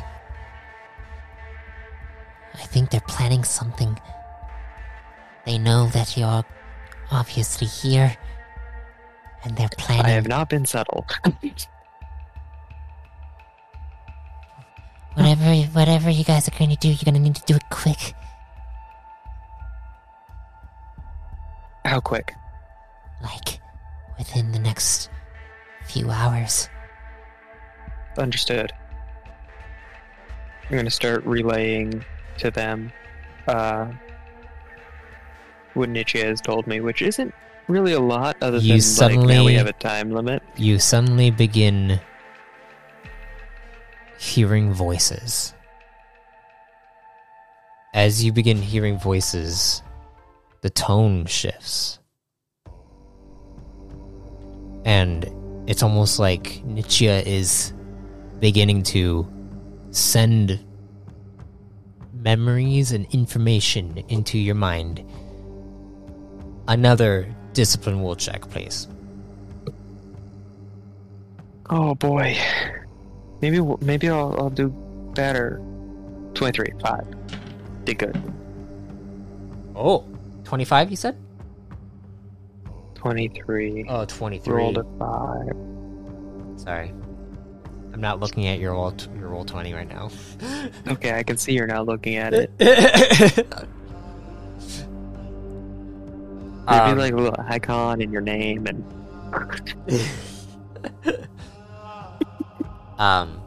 I 2.56 2.64
think 2.66 2.90
they're 2.90 3.02
planning 3.02 3.44
something. 3.44 4.00
They 5.46 5.60
know 5.60 5.90
that 5.90 6.18
you're 6.18 6.44
obviously 7.12 7.68
here, 7.68 8.18
and 9.48 9.58
they're 9.58 9.70
planning. 9.78 10.06
I 10.06 10.10
have 10.10 10.28
not 10.28 10.50
been 10.50 10.66
subtle. 10.66 11.06
Whatever, 15.14 15.56
whatever 15.74 16.12
you 16.12 16.24
guys 16.24 16.48
are 16.48 16.56
going 16.60 16.70
to 16.70 16.76
do, 16.76 16.90
you're 16.90 16.98
going 17.04 17.16
to 17.16 17.20
need 17.20 17.34
to 17.34 17.42
do 17.48 17.56
it 17.56 17.64
quick. 17.72 18.14
How 21.84 22.00
quick? 22.00 22.36
Like, 23.24 23.60
within 24.20 24.52
the 24.52 24.60
next 24.60 25.10
few 25.88 26.12
hours. 26.12 26.70
Understood. 28.16 28.72
I'm 30.70 30.78
gonna 30.78 30.90
start 30.92 31.26
relaying 31.26 32.04
to 32.40 32.52
them 32.52 32.92
uh, 33.48 33.88
what 35.74 35.90
Nietzsche 35.90 36.20
has 36.20 36.42
told 36.42 36.68
me, 36.68 36.82
which 36.82 37.02
isn't 37.02 37.34
really 37.68 37.94
a 37.94 38.00
lot, 38.00 38.38
other 38.42 38.58
You 38.58 38.82
than 38.82 39.20
like 39.20 39.28
now 39.28 39.46
we 39.46 39.54
have 39.56 39.68
a 39.68 39.74
time 39.74 40.12
limit. 40.12 40.42
you 40.56 40.80
suddenly 40.80 41.32
begin 41.32 42.00
hearing 44.20 44.74
voices. 44.74 45.54
As 47.94 48.24
you 48.24 48.32
begin 48.32 48.58
hearing 48.58 49.00
voices, 49.00 49.82
the 50.62 50.70
tone 50.70 51.26
shifts. 51.26 52.00
And 54.86 55.30
it's 55.68 55.84
almost 55.84 56.20
like 56.20 56.64
Nietzsche 56.64 57.08
is 57.08 57.74
beginning 58.40 58.84
to 58.84 59.28
send 59.92 60.64
memories 62.14 62.92
and 62.92 63.06
information 63.14 63.98
into 64.10 64.38
your 64.38 64.56
mind. 64.56 65.04
Another 66.68 67.34
discipline 67.58 68.04
will 68.04 68.16
check, 68.16 68.48
please. 68.52 68.88
Oh 71.72 71.96
boy, 71.96 72.38
maybe 73.42 73.60
maybe 73.82 74.08
I'll, 74.10 74.36
I'll 74.38 74.52
do 74.52 74.70
better. 75.16 75.60
Twenty-three, 76.36 76.74
five. 76.80 77.08
Did 77.84 77.98
good. 77.98 78.34
Oh, 79.76 80.06
25 80.44 80.92
you 80.92 80.96
said? 80.98 81.18
Twenty-three. 82.94 83.86
Oh, 83.90 84.06
23. 84.06 84.54
Rolled 84.54 84.78
a 84.78 84.84
five. 85.00 86.60
Sorry. 86.60 86.94
I'm 87.92 88.02
not 88.02 88.20
looking 88.20 88.46
at 88.46 88.60
your 88.60 88.74
roll, 88.74 88.92
t- 88.92 89.10
your 89.18 89.30
roll 89.30 89.44
20 89.46 89.74
right 89.74 89.90
now. 89.90 90.12
Okay, 90.88 91.14
I 91.18 91.24
can 91.24 91.38
see 91.38 91.54
you're 91.54 91.66
now 91.66 91.82
looking 91.82 92.18
at 92.18 92.34
it. 92.36 93.68
Maybe 96.68 96.80
Um, 96.80 96.98
like 96.98 97.14
a 97.14 97.18
little 97.18 97.46
icon 97.48 98.02
in 98.02 98.12
your 98.12 98.22
name 98.22 98.68
and 98.68 98.84
Um, 103.00 103.40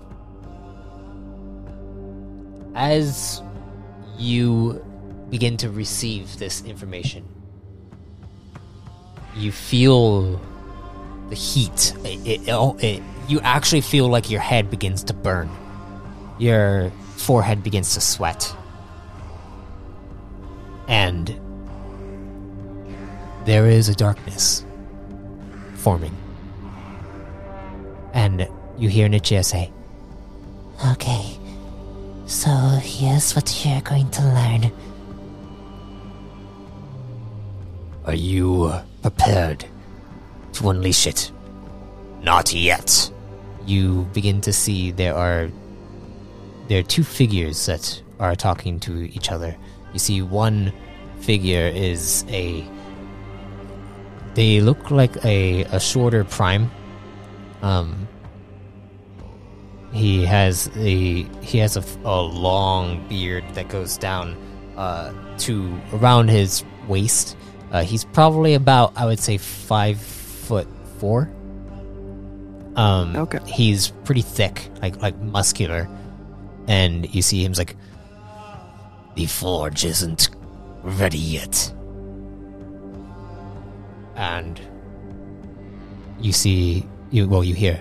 as 2.77 3.43
you 4.17 4.85
begin 5.29 5.57
to 5.59 5.69
receive 5.71 6.39
this 6.39 6.63
information, 6.65 7.25
you 9.37 9.51
feel 9.51 10.41
the 11.31 11.35
heat. 11.35 11.95
It, 12.05 12.27
it, 12.27 12.49
it, 12.49 12.85
it- 12.85 13.03
you 13.29 13.41
actually 13.43 13.81
feel 13.81 14.09
like 14.09 14.29
your 14.31 14.41
head 14.41 14.71
begins 14.71 15.05
to 15.05 15.15
burn. 15.15 15.49
Your 16.39 16.91
forehead 17.17 17.63
begins 17.63 17.95
to 17.95 18.01
sweat. 18.01 18.53
And 20.89 21.39
there 23.51 23.67
is 23.67 23.89
a 23.89 23.95
darkness 23.97 24.65
forming. 25.75 26.17
And 28.15 28.49
you 28.79 28.89
hear 28.89 29.09
Nichia 29.09 29.45
say, 29.45 29.73
Okay, 30.93 31.37
so 32.27 32.49
here's 32.81 33.35
what 33.35 33.65
you're 33.65 33.81
going 33.81 34.09
to 34.13 34.23
learn. 34.23 34.73
Are 38.05 38.15
you 38.15 38.73
prepared 39.03 39.65
to 40.53 40.71
unleash 40.71 41.09
it? 41.09 41.33
Not 42.23 42.55
yet. 42.55 43.11
You 43.67 44.09
begin 44.13 44.41
to 44.43 44.53
see 44.53 44.93
there 44.93 45.17
are 45.17 45.51
there 46.69 46.79
are 46.79 46.85
two 46.85 47.03
figures 47.03 47.67
that 47.67 48.01
are 48.21 48.37
talking 48.37 48.79
to 48.87 49.13
each 49.13 49.33
other. 49.33 49.57
You 49.93 49.99
see 49.99 50.23
one 50.23 50.73
figure 51.19 51.67
is 51.67 52.25
a 52.29 52.65
they 54.35 54.61
look 54.61 54.91
like 54.91 55.25
a, 55.25 55.65
a 55.65 55.81
shorter 55.81 56.25
prime. 56.25 56.71
Um 57.63 58.07
he 59.93 60.25
has 60.25 60.71
a 60.77 61.25
he 61.43 61.59
has 61.59 61.77
a, 61.77 61.85
a 62.05 62.21
long 62.23 63.07
beard 63.09 63.45
that 63.55 63.69
goes 63.69 63.97
down 63.97 64.37
uh, 64.77 65.13
to 65.39 65.81
around 65.93 66.29
his 66.29 66.65
waist. 66.87 67.37
Uh, 67.73 67.83
he's 67.83 68.05
probably 68.05 68.55
about 68.55 68.93
I 68.97 69.05
would 69.05 69.19
say 69.19 69.37
five 69.37 70.01
foot 70.01 70.69
four. 70.99 71.31
Um, 72.77 73.17
Okay. 73.17 73.41
He's 73.47 73.89
pretty 74.05 74.23
thick, 74.23 74.71
like 74.81 74.97
like 75.03 75.19
muscular, 75.19 75.89
and 76.69 77.13
you 77.13 77.21
see 77.21 77.43
him's 77.43 77.59
like 77.59 77.77
the 79.17 79.27
forge 79.27 79.85
isn't 79.85 80.31
ready 80.85 81.19
yet, 81.19 81.75
and 84.21 84.61
you 86.21 86.31
see 86.31 86.87
you 87.11 87.27
well 87.27 87.43
you 87.43 87.55
hear 87.55 87.81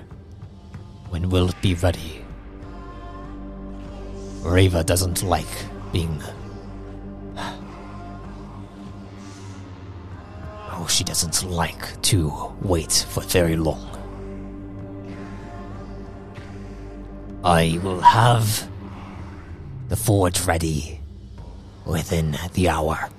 when 1.10 1.30
will 1.30 1.50
it 1.50 1.62
be 1.62 1.74
ready? 1.76 2.24
Rava 4.44 4.84
doesn't 4.84 5.24
like 5.24 5.54
being. 5.92 6.22
Oh, 10.82 10.88
she 10.88 11.04
doesn't 11.04 11.44
like 11.44 12.02
to 12.04 12.32
wait 12.62 13.06
for 13.10 13.22
very 13.22 13.58
long. 13.58 13.86
I 17.44 17.78
will 17.84 18.00
have 18.00 18.70
the 19.90 19.98
forge 19.98 20.40
ready 20.46 21.02
within 21.86 22.38
the 22.54 22.70
hour. 22.70 23.10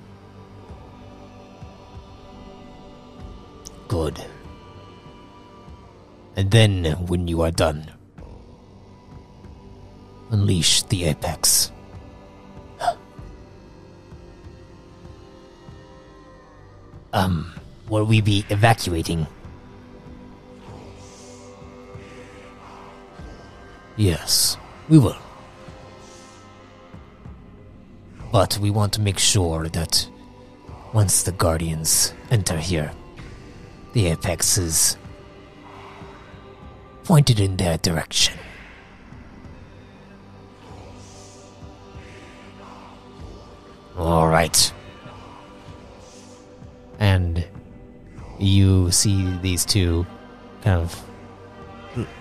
And 6.35 6.49
then, 6.49 6.85
when 7.07 7.27
you 7.27 7.41
are 7.41 7.51
done, 7.51 7.91
unleash 10.31 10.83
the 10.83 11.05
apex. 11.05 11.71
Um, 17.13 17.51
will 17.89 18.05
we 18.05 18.21
be 18.21 18.45
evacuating? 18.49 19.27
Yes, 23.97 24.55
we 24.87 24.97
will. 24.97 25.17
But 28.31 28.57
we 28.59 28.69
want 28.69 28.93
to 28.93 29.01
make 29.01 29.19
sure 29.19 29.67
that 29.67 30.07
once 30.93 31.23
the 31.23 31.33
Guardians 31.33 32.13
enter 32.31 32.57
here, 32.57 32.93
the 33.93 34.07
apex 34.07 34.57
is 34.57 34.97
pointed 37.03 37.39
in 37.39 37.57
their 37.57 37.77
direction. 37.77 38.37
All 43.97 44.27
right. 44.27 44.73
And 46.99 47.45
you 48.39 48.91
see 48.91 49.37
these 49.41 49.65
two 49.65 50.05
kind 50.63 50.81
of 50.81 51.03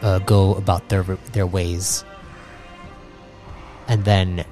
uh, 0.02 0.18
go 0.20 0.54
about 0.54 0.88
their 0.88 1.02
their 1.32 1.46
ways, 1.46 2.04
and 3.88 4.04
then 4.04 4.44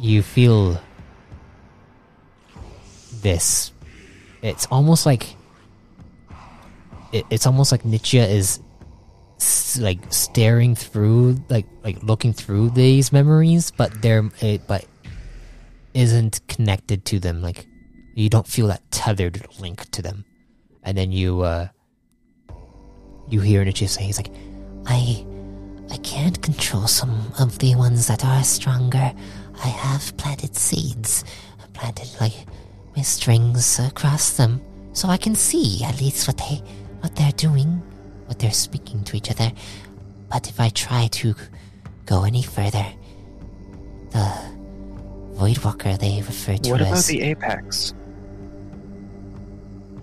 you 0.00 0.22
feel 0.22 0.80
this. 3.22 3.72
It's 4.42 4.66
almost 4.66 5.06
like 5.06 5.37
it, 7.12 7.24
it's 7.30 7.46
almost 7.46 7.72
like 7.72 7.84
Nietzsche 7.84 8.18
is 8.18 8.60
like 9.78 10.00
staring 10.12 10.74
through, 10.74 11.36
like 11.48 11.66
like 11.82 12.02
looking 12.02 12.32
through 12.32 12.70
these 12.70 13.12
memories, 13.12 13.70
but 13.70 14.02
they're 14.02 14.28
it, 14.40 14.66
but 14.66 14.84
isn't 15.94 16.40
connected 16.48 17.04
to 17.06 17.18
them. 17.18 17.42
Like 17.42 17.66
you 18.14 18.28
don't 18.28 18.46
feel 18.46 18.66
that 18.68 18.88
tethered 18.90 19.46
link 19.60 19.90
to 19.92 20.02
them, 20.02 20.24
and 20.82 20.96
then 20.96 21.12
you 21.12 21.42
uh 21.42 21.68
you 23.28 23.40
hear 23.40 23.64
Nietzsche 23.64 23.86
say, 23.86 24.04
"He's 24.04 24.18
like, 24.18 24.30
I 24.86 25.24
I 25.90 25.96
can't 25.98 26.40
control 26.42 26.86
some 26.86 27.32
of 27.38 27.58
the 27.58 27.74
ones 27.74 28.06
that 28.08 28.24
are 28.24 28.44
stronger. 28.44 29.12
I 29.64 29.68
have 29.68 30.16
planted 30.16 30.54
seeds. 30.56 31.24
I 31.62 31.66
planted 31.72 32.08
like 32.20 32.46
my 32.96 33.02
strings 33.02 33.78
across 33.78 34.36
them 34.36 34.60
so 34.92 35.08
I 35.08 35.16
can 35.16 35.34
see 35.34 35.82
at 35.84 36.00
least 36.00 36.26
what 36.26 36.36
they 36.38 36.62
what 37.00 37.14
they're 37.16 37.32
doing, 37.32 37.82
what 38.26 38.38
they're 38.38 38.52
speaking 38.52 39.04
to 39.04 39.16
each 39.16 39.30
other. 39.30 39.52
But 40.30 40.48
if 40.48 40.60
I 40.60 40.68
try 40.70 41.08
to 41.08 41.34
go 42.06 42.24
any 42.24 42.42
further, 42.42 42.86
the 44.10 44.32
Voidwalker 45.34 45.98
they 45.98 46.22
refer 46.22 46.56
to 46.56 46.70
what 46.70 46.80
about 46.80 47.04
the 47.04 47.22
apex? 47.22 47.94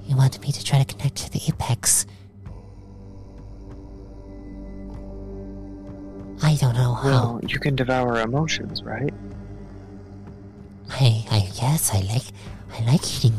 you 0.07 0.15
want 0.15 0.39
me 0.41 0.51
to 0.51 0.63
try 0.63 0.83
to 0.83 0.95
connect 0.95 1.15
to 1.17 1.31
the 1.31 1.41
apex. 1.47 2.05
I 6.43 6.55
don't 6.55 6.75
know 6.75 6.93
how. 6.93 7.09
Well, 7.09 7.39
you 7.47 7.59
can 7.59 7.75
devour 7.75 8.19
emotions, 8.21 8.83
right? 8.83 9.13
I, 10.91 11.25
I 11.31 11.49
yes, 11.55 11.91
I 11.93 12.01
like, 12.01 12.23
I 12.71 12.91
like 12.91 13.03
eating, 13.17 13.33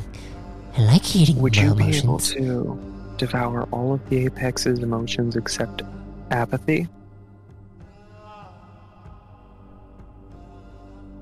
I 0.77 0.83
like 0.83 1.15
eating 1.15 1.41
Would 1.41 1.57
you 1.57 1.75
be 1.75 1.97
able 1.97 2.19
to 2.19 2.96
devour 3.17 3.65
all 3.73 3.93
of 3.95 4.09
the 4.09 4.27
apex's 4.27 4.81
emotions 4.81 5.37
except 5.37 5.83
apathy? 6.31 6.89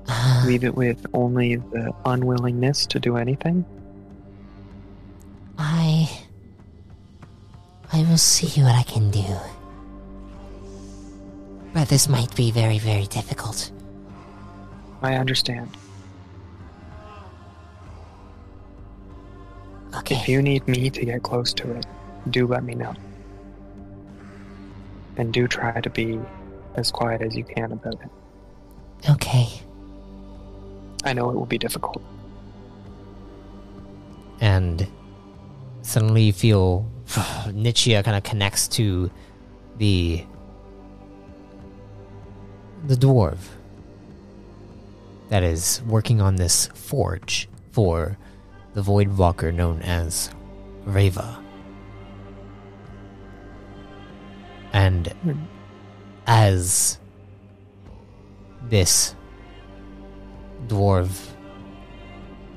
Leave 0.45 0.63
it 0.63 0.75
with 0.75 1.05
only 1.13 1.55
the 1.55 1.93
unwillingness 2.05 2.85
to 2.87 2.99
do 2.99 3.17
anything? 3.17 3.65
I, 5.57 6.09
I 7.91 8.03
will 8.03 8.17
see 8.17 8.61
what 8.61 8.75
I 8.75 8.83
can 8.83 9.09
do. 9.11 9.25
But 11.73 11.89
this 11.89 12.07
might 12.07 12.33
be 12.35 12.51
very, 12.51 12.79
very 12.79 13.05
difficult. 13.07 13.71
I 15.01 15.15
understand. 15.15 15.69
Okay. 19.97 20.15
If 20.15 20.27
you 20.27 20.41
need 20.41 20.67
me 20.67 20.89
to 20.89 21.05
get 21.05 21.23
close 21.23 21.53
to 21.53 21.71
it, 21.75 21.85
do 22.29 22.47
let 22.47 22.63
me 22.63 22.75
know. 22.75 22.93
And 25.17 25.33
do 25.33 25.47
try 25.47 25.79
to 25.79 25.89
be 25.89 26.19
as 26.75 26.91
quiet 26.91 27.21
as 27.21 27.35
you 27.35 27.43
can 27.43 27.71
about 27.71 28.01
it. 28.01 29.09
Okay. 29.09 29.47
I 31.03 31.13
know 31.13 31.29
it 31.29 31.35
will 31.35 31.45
be 31.45 31.57
difficult. 31.57 32.01
and 34.41 34.87
suddenly 35.81 36.23
you 36.23 36.33
feel 36.33 36.89
Nichia 37.47 38.03
kind 38.03 38.17
of 38.17 38.23
connects 38.23 38.67
to 38.69 39.11
the 39.77 40.23
the 42.85 42.95
dwarf 42.95 43.37
that 45.29 45.43
is 45.43 45.81
working 45.87 46.21
on 46.21 46.35
this 46.35 46.67
forge 46.67 47.49
for 47.71 48.17
the 48.75 48.81
Void 48.81 49.07
Walker 49.17 49.51
known 49.51 49.81
as 49.81 50.29
Reva. 50.85 51.41
And 54.73 55.13
as 56.27 56.99
this 58.63 59.15
dwarf 60.67 61.29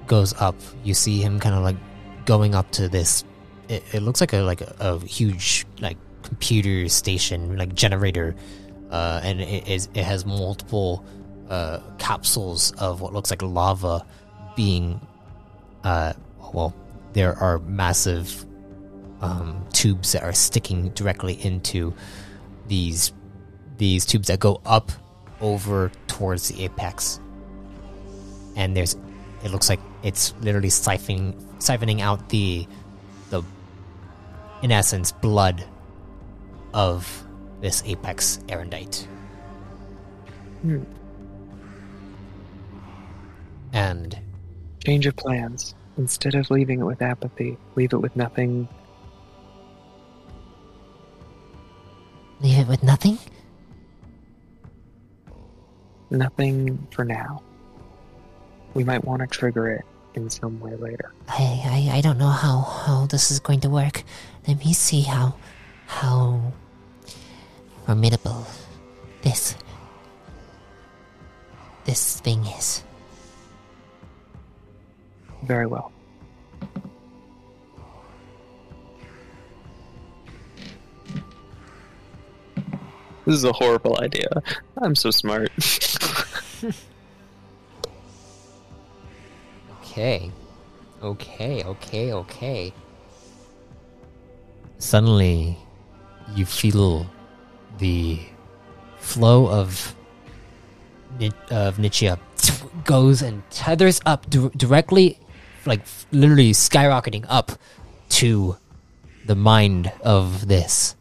goes 0.09 0.35
up, 0.41 0.57
you 0.83 0.95
see 0.95 1.23
him 1.23 1.39
kind 1.39 1.55
of 1.55 1.63
like 1.63 1.77
going 2.25 2.55
up 2.55 2.71
to 2.73 2.89
this. 2.89 3.25
It, 3.69 3.85
it 3.93 4.03
looks 4.03 4.21
like 4.21 4.33
a 4.33 4.39
like 4.39 4.61
a, 4.61 4.75
a 4.81 4.99
huge 5.07 5.67
like 5.81 5.97
computer 6.25 6.89
station, 6.89 7.57
like 7.57 7.75
generator, 7.75 8.35
uh, 8.91 9.21
and 9.23 9.41
it 9.41 9.69
is 9.69 9.89
it 9.95 10.03
has 10.03 10.27
multiple 10.27 11.05
uh, 11.49 11.79
capsules 11.99 12.73
of 12.73 13.01
what 13.01 13.13
looks 13.13 13.31
like 13.31 13.43
lava 13.43 14.05
being. 14.57 15.01
Uh, 15.85 16.13
well, 16.53 16.75
there 17.13 17.35
are 17.37 17.59
massive 17.61 18.45
um, 19.21 19.67
tubes 19.73 20.13
that 20.13 20.23
are 20.23 20.33
sticking 20.33 20.91
directly 20.91 21.35
into 21.35 21.95
these 22.67 23.13
these 23.79 24.05
tubes 24.05 24.29
that 24.29 24.41
go 24.41 24.61
up 24.67 24.91
over 25.41 25.91
towards 26.09 26.49
the 26.49 26.65
apex 26.65 27.21
and 28.57 28.77
there's 28.77 28.97
it 29.45 29.51
looks 29.53 29.69
like 29.69 29.79
it's 30.03 30.35
literally 30.41 30.69
siphoning 30.69 31.33
siphoning 31.59 32.01
out 32.01 32.29
the 32.29 32.67
the 33.31 33.41
in 34.63 34.73
essence 34.73 35.13
blood 35.13 35.65
of 36.75 37.25
this 37.61 37.83
apex 37.87 38.39
erendite 38.49 39.07
Hmm. 40.63 40.83
and 43.73 44.19
Change 44.85 45.07
of 45.07 45.17
plans. 45.17 45.75
Instead 45.97 46.35
of 46.35 46.51
leaving 46.51 46.81
it 46.81 46.85
with 46.85 47.03
apathy, 47.03 47.57
leave 47.75 47.93
it 47.93 47.99
with 47.99 48.15
nothing. 48.15 48.69
Leave 52.41 52.59
it 52.59 52.69
with 52.69 52.83
nothing? 52.83 53.19
Nothing 56.11 56.87
for 56.93 57.05
now. 57.05 57.43
We 58.75 58.85
might 58.85 59.05
want 59.05 59.21
to 59.21 59.27
trigger 59.27 59.69
it 59.71 59.85
in 60.15 60.31
some 60.31 60.61
way 60.61 60.75
later. 60.77 61.13
I, 61.29 61.89
I, 61.93 61.97
I 61.99 62.01
don't 62.01 62.19
know 62.19 62.29
how, 62.29 62.61
how 62.61 63.07
this 63.07 63.31
is 63.31 63.41
going 63.41 63.61
to 63.61 63.71
work. 63.71 64.05
Let 64.47 64.65
me 64.65 64.73
see 64.73 65.03
how 65.03 65.35
how 65.87 66.53
formidable 67.87 68.47
this 69.23 69.57
this 71.85 72.21
thing 72.21 72.45
is. 72.47 72.85
Very 75.43 75.67
well. 75.67 75.93
This 83.25 83.35
is 83.35 83.45
a 83.45 83.53
horrible 83.53 83.99
idea. 84.01 84.29
I'm 84.79 84.95
so 84.95 85.11
smart. 85.11 85.51
okay 89.83 90.31
okay 91.03 91.63
okay 91.65 92.13
okay 92.13 92.73
suddenly 94.79 95.57
you 96.35 96.47
feel 96.47 97.07
the 97.79 98.19
flow 98.99 99.49
of 99.49 99.95
of 101.51 101.79
Nichia 101.79 102.19
goes 102.85 103.23
and 103.23 103.43
tethers 103.51 104.01
up 104.07 104.29
di- 104.31 104.51
directly, 104.57 105.19
like 105.69 105.83
literally 106.11 106.53
skyrocketing 106.53 107.25
up 107.29 107.53
to 108.11 108.57
the 109.27 109.35
mind 109.35 109.93
of 110.03 110.49
this 110.49 110.97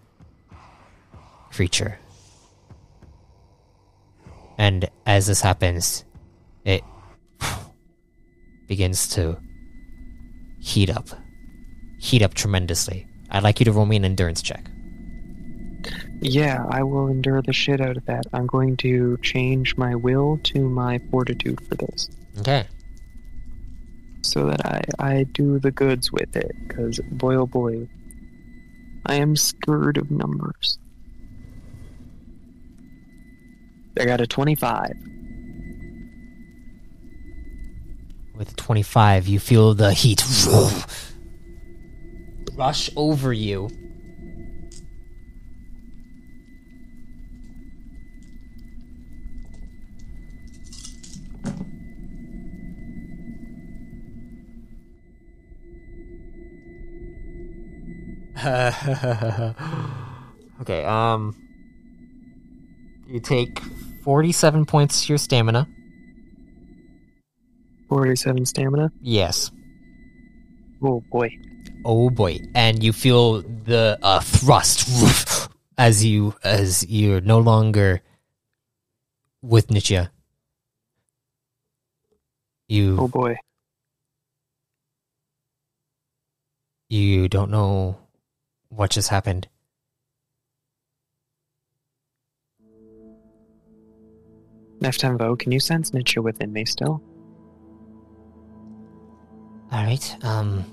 creature. 1.52 1.98
And 4.58 4.90
as 5.06 5.28
this 5.28 5.42
happens, 5.42 6.04
it 6.66 6.84
begins 8.68 9.08
to 9.10 9.40
heat 10.60 10.90
up. 10.90 11.10
Heat 12.00 12.22
up 12.22 12.34
tremendously. 12.34 13.08
I'd 13.30 13.44
like 13.44 13.60
you 13.60 13.66
to 13.66 13.72
roll 13.72 13.86
me 13.86 13.96
an 13.96 14.06
endurance 14.06 14.42
check. 14.42 14.70
yeah, 16.22 16.66
I 16.70 16.84
will 16.84 17.08
endure 17.08 17.42
the 17.42 17.54
shit 17.54 17.80
out 17.82 17.98
of 17.98 18.06
that. 18.06 18.26
I'm 18.34 18.48
going 18.48 18.78
to 18.78 19.18
change 19.22 19.78
my 19.78 19.96
will 19.96 20.40
to 20.44 20.68
my 20.68 21.00
fortitude 21.12 21.62
for 21.68 21.76
this. 21.76 22.10
Okay. 22.40 22.66
So 24.28 24.46
that 24.48 24.66
I, 24.66 24.82
I 25.00 25.24
do 25.24 25.60
the 25.60 25.72
goods 25.72 26.12
with 26.12 26.36
it, 26.36 26.52
because 26.68 27.00
boy 27.12 27.36
oh 27.36 27.48
boy, 27.48 27.88
I 29.06 29.16
am 29.16 29.36
scared 29.36 29.98
of 29.98 30.12
numbers. 30.12 30.78
I 34.00 34.06
got 34.06 34.22
a 34.22 34.28
25. 34.28 34.92
With 38.36 38.56
25, 38.56 39.28
you 39.28 39.40
feel 39.40 39.74
the 39.74 39.94
heat 39.94 40.24
rush 42.56 42.90
over 42.96 43.34
you. 43.34 43.70
okay, 60.62 60.84
um. 60.86 61.36
You 63.08 63.20
take 63.22 63.60
47 64.04 64.66
points 64.66 65.06
to 65.06 65.14
your 65.14 65.18
stamina. 65.18 65.68
47 67.90 68.46
stamina. 68.46 68.92
Yes. 69.02 69.50
Oh 70.84 71.02
boy. 71.10 71.30
Oh 71.86 72.10
boy! 72.10 72.40
And 72.54 72.84
you 72.84 72.92
feel 72.92 73.42
the 73.42 73.98
uh, 74.02 74.20
thrust 74.20 75.50
as 75.78 76.04
you 76.04 76.36
as 76.44 76.86
you're 76.88 77.22
no 77.22 77.40
longer 77.40 78.02
with 79.42 79.68
Nichia. 79.68 80.10
You 82.68 82.98
Oh 83.00 83.08
boy. 83.08 83.38
you 86.90 87.28
don't 87.28 87.52
know 87.52 87.98
what 88.70 88.92
just 88.92 89.10
happened. 89.10 89.48
Neftenvo, 94.80 95.38
can 95.38 95.52
you 95.52 95.60
sense 95.60 95.94
Nietzsche 95.94 96.20
within 96.20 96.54
me 96.54 96.66
still? 96.66 97.02
Alright, 99.72 100.16
um. 100.24 100.64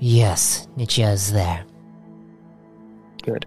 Yes, 0.00 0.68
Nietzsche 0.76 1.02
is 1.02 1.32
there. 1.32 1.64
Good. 3.22 3.46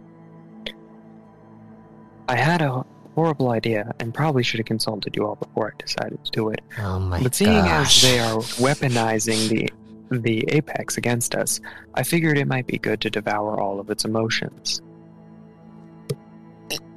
I 2.29 2.35
had 2.35 2.61
a 2.61 2.85
horrible 3.15 3.49
idea 3.49 3.93
and 3.99 4.13
probably 4.13 4.43
should 4.43 4.59
have 4.59 4.67
consulted 4.67 5.15
you 5.15 5.25
all 5.25 5.35
before 5.35 5.73
I 5.73 5.83
decided 5.83 6.23
to 6.23 6.31
do 6.31 6.49
it. 6.49 6.61
Oh 6.79 6.99
my 6.99 7.17
god. 7.17 7.23
But 7.23 7.35
seeing 7.35 7.51
gosh. 7.51 8.03
as 8.03 8.09
they 8.09 8.19
are 8.19 8.37
weaponizing 8.37 9.49
the 9.49 9.69
the 10.11 10.43
apex 10.49 10.97
against 10.97 11.35
us, 11.35 11.59
I 11.95 12.03
figured 12.03 12.37
it 12.37 12.47
might 12.47 12.67
be 12.67 12.77
good 12.77 13.01
to 13.01 13.09
devour 13.09 13.59
all 13.59 13.79
of 13.79 13.89
its 13.89 14.05
emotions. 14.05 14.81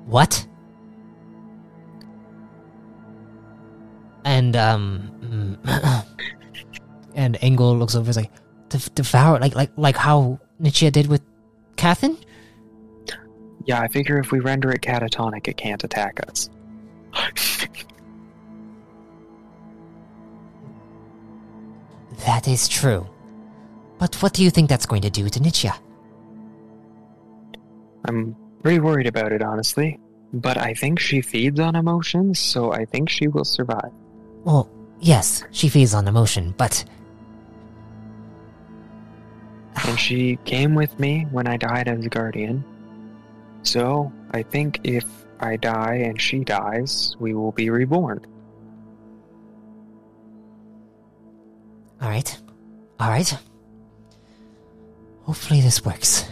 What? 0.07 0.47
And, 4.25 4.57
um. 4.57 5.59
mm, 5.65 6.07
And 7.15 7.39
Engel 7.41 7.77
looks 7.79 7.95
over, 7.95 8.01
and 8.01 8.09
is 8.09 8.17
like, 8.17 8.33
de- 8.71 8.91
devour, 8.91 9.39
like, 9.39 9.55
like, 9.55 9.71
like 9.77 9.97
how 9.97 10.41
Nietzsche 10.59 10.91
did 10.91 11.07
with 11.07 11.23
Cathan? 11.77 12.21
Yeah, 13.67 13.81
I 13.81 13.87
figure 13.89 14.19
if 14.19 14.33
we 14.33 14.41
render 14.41 14.73
it 14.73 14.81
catatonic, 14.83 15.47
it 15.47 15.57
can't 15.57 15.83
attack 15.85 16.19
us. 16.29 16.51
That 22.27 22.49
is 22.49 22.69
true. 22.69 23.07
But 23.99 24.15
what 24.23 24.33
do 24.33 24.43
you 24.43 24.51
think 24.51 24.69
that's 24.69 24.87
going 24.87 25.03
to 25.03 25.11
do 25.11 25.29
to 25.29 25.41
Nietzsche? 25.41 25.71
I'm 28.07 28.37
pretty 28.63 28.81
worried 28.81 29.07
about 29.07 29.33
it, 29.33 29.43
honestly. 29.43 29.99
But 30.33 30.59
I 30.59 30.75
think 30.75 30.99
she 30.99 31.21
feeds 31.21 31.61
on 31.61 31.77
emotions, 31.77 32.39
so 32.39 32.73
I 32.73 32.85
think 32.85 33.09
she 33.09 33.29
will 33.29 33.45
survive. 33.45 33.93
Well, 34.45 34.69
yes, 35.01 35.45
she 35.53 35.69
feeds 35.69 35.95
on 35.95 36.09
emotion, 36.09 36.55
but 36.57 36.85
And 39.87 39.99
she 39.99 40.39
came 40.45 40.75
with 40.75 40.99
me 40.99 41.27
when 41.31 41.47
I 41.47 41.57
died 41.57 41.89
as 41.89 42.05
a 42.05 42.09
guardian. 42.09 42.65
So 43.63 44.13
I 44.31 44.43
think 44.43 44.81
if 44.85 45.05
I 45.41 45.57
die 45.57 45.97
and 45.97 46.21
she 46.21 46.41
dies, 46.41 47.17
we 47.19 47.35
will 47.35 47.53
be 47.53 47.71
reborn. 47.71 48.25
All 52.01 52.09
right. 52.09 52.39
All 53.01 53.09
right. 53.09 53.37
Hopefully 55.23 55.61
this 55.61 55.85
works. 55.85 56.25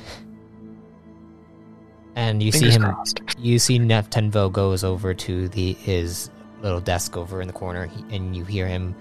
And 2.14 2.42
you 2.42 2.53
Fingers 2.53 2.75
see 2.75 2.77
him. 2.77 2.83
crossed. 2.83 3.20
You 3.38 3.59
see 3.59 3.79
Neftenvo 3.79 4.53
goes 4.53 4.85
over 4.85 5.14
to 5.14 5.48
the 5.48 5.72
his 5.75 6.31
little 6.61 6.81
desk 6.81 7.16
over 7.16 7.40
in 7.40 7.46
the 7.46 7.55
corner, 7.55 7.88
and 8.11 8.37
you 8.37 8.44
hear 8.44 8.66
him. 8.66 8.94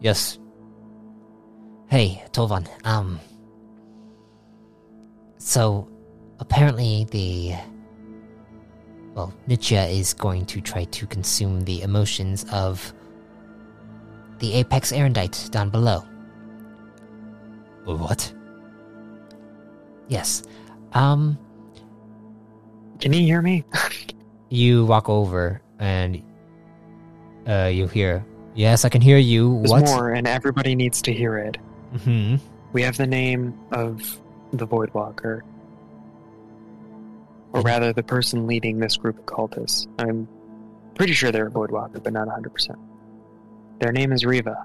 Yes. 0.00 0.38
Hey, 1.88 2.22
Tovan. 2.32 2.68
Um. 2.84 3.18
So, 5.38 5.88
apparently 6.38 7.06
the. 7.10 7.54
Well, 9.18 9.34
Nietzsche 9.48 9.74
is 9.74 10.14
going 10.14 10.46
to 10.46 10.60
try 10.60 10.84
to 10.84 11.04
consume 11.04 11.62
the 11.62 11.82
emotions 11.82 12.46
of 12.52 12.92
the 14.38 14.54
apex 14.54 14.92
erendite 14.92 15.50
down 15.50 15.70
below. 15.70 16.04
What? 17.84 18.32
Yes. 20.06 20.44
Um. 20.92 21.36
Can 23.00 23.12
you 23.12 23.22
hear 23.22 23.42
me? 23.42 23.64
You 24.50 24.86
walk 24.86 25.10
over 25.10 25.60
and 25.78 26.22
uh, 27.46 27.66
you 27.66 27.86
hear. 27.86 28.24
Yes, 28.54 28.86
I 28.86 28.88
can 28.88 29.02
hear 29.02 29.18
you. 29.18 29.58
There's 29.58 29.70
what? 29.70 29.84
more, 29.84 30.14
and 30.14 30.26
everybody 30.26 30.74
needs 30.74 31.02
to 31.02 31.12
hear 31.12 31.36
it. 31.36 31.58
Mm-hmm. 31.92 32.36
We 32.72 32.80
have 32.80 32.96
the 32.96 33.06
name 33.06 33.52
of 33.72 34.18
the 34.54 34.66
Voidwalker. 34.66 35.42
Or 37.52 37.62
rather, 37.62 37.92
the 37.92 38.02
person 38.02 38.46
leading 38.46 38.78
this 38.78 38.96
group 38.96 39.18
of 39.18 39.26
cultists. 39.26 39.86
I'm 39.98 40.28
pretty 40.94 41.12
sure 41.14 41.32
they're 41.32 41.46
a 41.48 41.50
Voidwalker, 41.50 42.02
but 42.02 42.12
not 42.12 42.28
100%. 42.28 42.76
Their 43.80 43.92
name 43.92 44.12
is 44.12 44.24
Riva. 44.24 44.64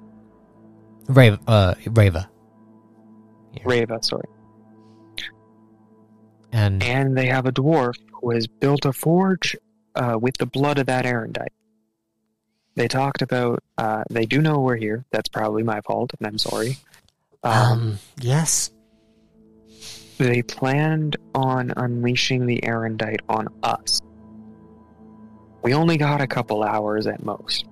Rava. 1.07 1.39
Uh, 1.47 1.75
Rava. 1.87 2.29
Yeah. 3.53 3.61
Rava, 3.65 3.99
sorry. 4.01 4.27
And 6.51 6.83
And 6.83 7.17
they 7.17 7.27
have 7.27 7.45
a 7.45 7.51
dwarf 7.51 7.95
who 8.11 8.31
has 8.31 8.47
built 8.47 8.85
a 8.85 8.93
forge 8.93 9.55
uh, 9.95 10.17
with 10.19 10.37
the 10.37 10.45
blood 10.45 10.77
of 10.77 10.85
that 10.87 11.05
Erendite. 11.05 11.47
They 12.75 12.87
talked 12.87 13.21
about, 13.21 13.63
uh, 13.77 14.03
they 14.09 14.25
do 14.25 14.41
know 14.41 14.59
we're 14.59 14.75
here. 14.77 15.05
That's 15.11 15.29
probably 15.29 15.63
my 15.63 15.81
fault, 15.81 16.11
and 16.17 16.27
I'm 16.27 16.37
sorry. 16.37 16.77
Um, 17.43 17.53
Um. 17.53 17.99
Yes. 18.19 18.71
They 20.23 20.41
planned 20.41 21.17
on 21.33 21.73
unleashing 21.77 22.45
the 22.45 22.59
Erendite 22.61 23.21
on 23.29 23.47
us. 23.63 23.99
We 25.61 25.73
only 25.73 25.97
got 25.97 26.21
a 26.21 26.27
couple 26.27 26.63
hours 26.63 27.07
at 27.07 27.23
most. 27.23 27.65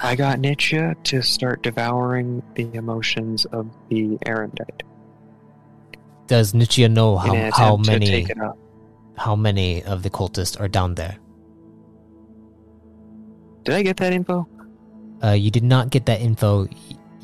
I 0.00 0.14
got 0.14 0.38
Nietzsche 0.38 0.92
to 1.04 1.22
start 1.22 1.62
devouring 1.62 2.42
the 2.54 2.72
emotions 2.74 3.44
of 3.46 3.68
the 3.88 4.18
Erendite 4.26 4.82
does 6.28 6.54
Nietzsche 6.54 6.86
know 6.86 7.16
how 7.16 7.50
how 7.52 7.76
many 7.76 8.06
take 8.06 8.30
it 8.30 8.38
up. 8.38 8.56
how 9.16 9.34
many 9.34 9.82
of 9.82 10.04
the 10.04 10.10
cultists 10.10 10.60
are 10.60 10.68
down 10.68 10.94
there? 10.94 11.18
Did 13.64 13.74
I 13.74 13.82
get 13.82 13.96
that 13.96 14.12
info? 14.12 14.46
Uh, 15.24 15.32
you 15.32 15.50
did 15.50 15.64
not 15.64 15.90
get 15.90 16.06
that 16.06 16.20
info 16.20 16.68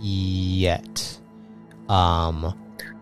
yet. 0.04 1.18
Um, 1.88 2.54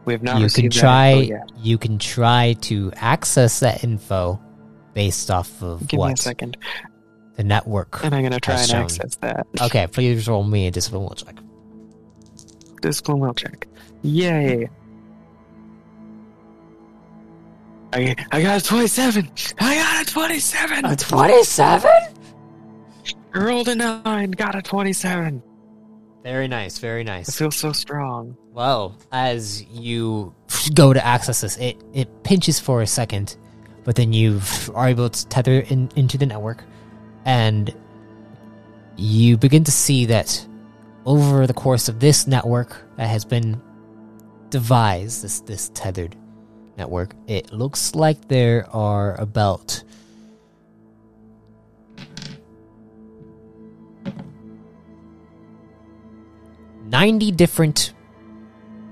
We 0.05 0.13
have 0.15 0.23
not 0.23 0.35
you 0.35 0.37
can 0.39 0.43
received 0.45 0.75
that 0.75 0.81
try. 0.81 1.11
info 1.13 1.29
yet. 1.35 1.51
You 1.59 1.79
can 1.79 1.99
try 1.99 2.55
to 2.63 2.93
access 2.97 3.61
that 3.61 3.83
info 3.85 4.41
based 4.95 5.31
off 5.31 5.63
of 5.63 5.81
Give 5.87 5.99
me 5.99 6.05
a 6.05 6.09
what 6.09 6.19
second, 6.19 6.57
the 7.37 7.45
network. 7.45 8.05
and 8.05 8.15
I'm 8.15 8.23
going 8.23 8.33
to 8.33 8.41
try 8.41 8.57
and 8.59 8.69
shown. 8.69 8.83
access 8.83 9.17
that. 9.17 9.47
Okay, 9.61 9.87
please 9.87 10.27
roll 10.29 10.45
me 10.45 10.67
a 10.67 10.71
discipline 10.71 11.03
will 11.03 11.15
check. 11.15 11.37
Discipline 12.83 13.21
will 13.21 13.35
check. 13.35 13.67
Yay! 14.03 14.69
I, 17.95 18.17
I 18.33 18.43
got 18.43 18.61
a 18.61 18.65
27! 18.65 19.31
I 19.61 19.75
got 19.77 20.09
a 20.09 20.11
27! 20.11 20.85
A 20.87 20.97
twenty-seven. 20.97 21.91
I 23.35 23.39
rolled 23.39 23.69
a 23.69 23.75
9, 23.75 24.31
got 24.33 24.55
a 24.57 24.63
27! 24.63 25.43
Very 26.23 26.47
nice, 26.47 26.79
very 26.79 27.01
I 27.01 27.05
nice. 27.05 27.37
feel 27.37 27.51
so 27.51 27.73
strong. 27.73 28.37
Well, 28.53 28.97
as 29.11 29.65
you 29.65 30.35
go 30.75 30.93
to 30.93 31.05
access 31.05 31.41
this, 31.41 31.57
it, 31.57 31.83
it 31.93 32.23
pinches 32.23 32.61
for 32.61 32.81
a 32.81 32.87
second, 32.87 33.37
but 33.85 33.97
then 33.97 34.13
you 34.13 34.41
are 34.75 34.89
able 34.89 35.11
to 35.11 35.29
tether 35.29 35.61
in, 35.61 35.91
into 35.97 36.17
the 36.19 36.27
network, 36.27 36.63
and 37.25 37.75
you 38.97 39.37
begin 39.37 39.65
to 39.65 39.73
see 39.73 40.07
that 40.07 40.47
over 41.07 41.47
the 41.47 41.55
course 41.55 41.89
of 41.89 41.99
this 41.99 42.29
network 42.29 42.77
that 42.97 43.09
has 43.09 43.25
been 43.25 43.61
devised, 44.51 45.25
this 45.25 45.41
this 45.41 45.71
tethered 45.75 46.15
network, 46.77 47.15
it 47.27 47.53
looks 47.53 47.97
like 47.97 48.29
there 48.29 48.69
are 48.71 49.21
about 49.21 49.83
ninety 56.93 57.33
different 57.33 57.95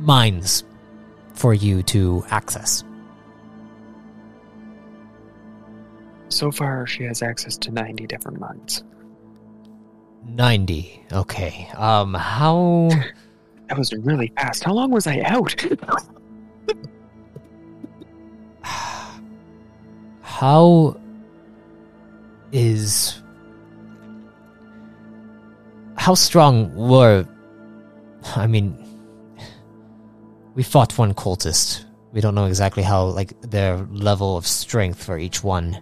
mines 0.00 0.64
for 1.34 1.54
you 1.54 1.82
to 1.84 2.24
access. 2.30 2.82
So 6.28 6.50
far, 6.50 6.86
she 6.86 7.04
has 7.04 7.22
access 7.22 7.56
to 7.58 7.70
90 7.70 8.06
different 8.06 8.38
mines. 8.40 8.84
90. 10.24 11.06
Okay. 11.12 11.68
Um 11.76 12.14
how 12.14 12.88
That 13.68 13.78
was 13.78 13.92
really 13.92 14.32
fast. 14.36 14.64
How 14.64 14.72
long 14.72 14.90
was 14.90 15.06
I 15.06 15.20
out? 15.20 15.54
how 20.22 20.96
is 22.52 23.22
how 25.96 26.14
strong 26.14 26.74
were 26.74 27.26
I 28.36 28.46
mean 28.46 28.86
we 30.54 30.62
fought 30.62 30.96
one 30.98 31.14
cultist. 31.14 31.84
We 32.12 32.20
don't 32.20 32.34
know 32.34 32.46
exactly 32.46 32.82
how 32.82 33.04
like 33.04 33.40
their 33.42 33.76
level 33.90 34.36
of 34.36 34.46
strength 34.46 35.02
for 35.02 35.18
each 35.18 35.44
one. 35.44 35.80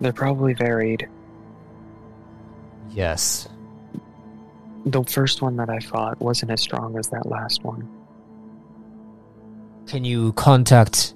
They're 0.00 0.12
probably 0.12 0.52
varied. 0.54 1.08
Yes. 2.90 3.48
The 4.84 5.02
first 5.04 5.42
one 5.42 5.56
that 5.56 5.70
I 5.70 5.78
fought 5.80 6.20
wasn't 6.20 6.52
as 6.52 6.60
strong 6.60 6.98
as 6.98 7.08
that 7.08 7.26
last 7.26 7.64
one. 7.64 7.88
Can 9.86 10.04
you 10.04 10.32
contact 10.32 11.14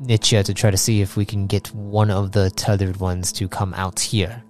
Nietzsche 0.00 0.42
to 0.42 0.54
try 0.54 0.70
to 0.70 0.76
see 0.76 1.00
if 1.00 1.16
we 1.16 1.24
can 1.24 1.46
get 1.46 1.68
one 1.74 2.10
of 2.10 2.32
the 2.32 2.50
tethered 2.50 2.98
ones 2.98 3.32
to 3.32 3.48
come 3.48 3.74
out 3.74 4.00
here 4.00 4.42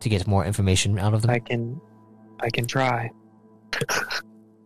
to 0.00 0.08
get 0.08 0.26
more 0.26 0.44
information 0.44 0.98
out 0.98 1.14
of 1.14 1.22
them? 1.22 1.30
I 1.30 1.38
can, 1.38 1.80
I 2.40 2.50
can 2.50 2.66
try. 2.66 3.10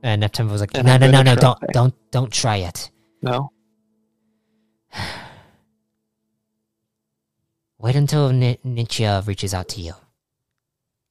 and 0.03 0.23
Neftenvo 0.23 0.51
was 0.51 0.61
like, 0.61 0.71
And 0.75 0.87
"No, 0.87 0.95
I'm 0.95 1.01
no, 1.01 1.11
no, 1.11 1.23
no! 1.23 1.35
Don't, 1.37 1.59
don't, 1.73 1.95
don't 2.11 2.33
try 2.33 2.57
it. 2.59 2.91
No, 3.23 3.51
Wait 7.79 7.95
until 7.97 8.31
Nietzsche 8.33 9.07
reaches 9.27 9.55
out 9.55 9.69
to 9.71 9.81
you. 9.81 9.93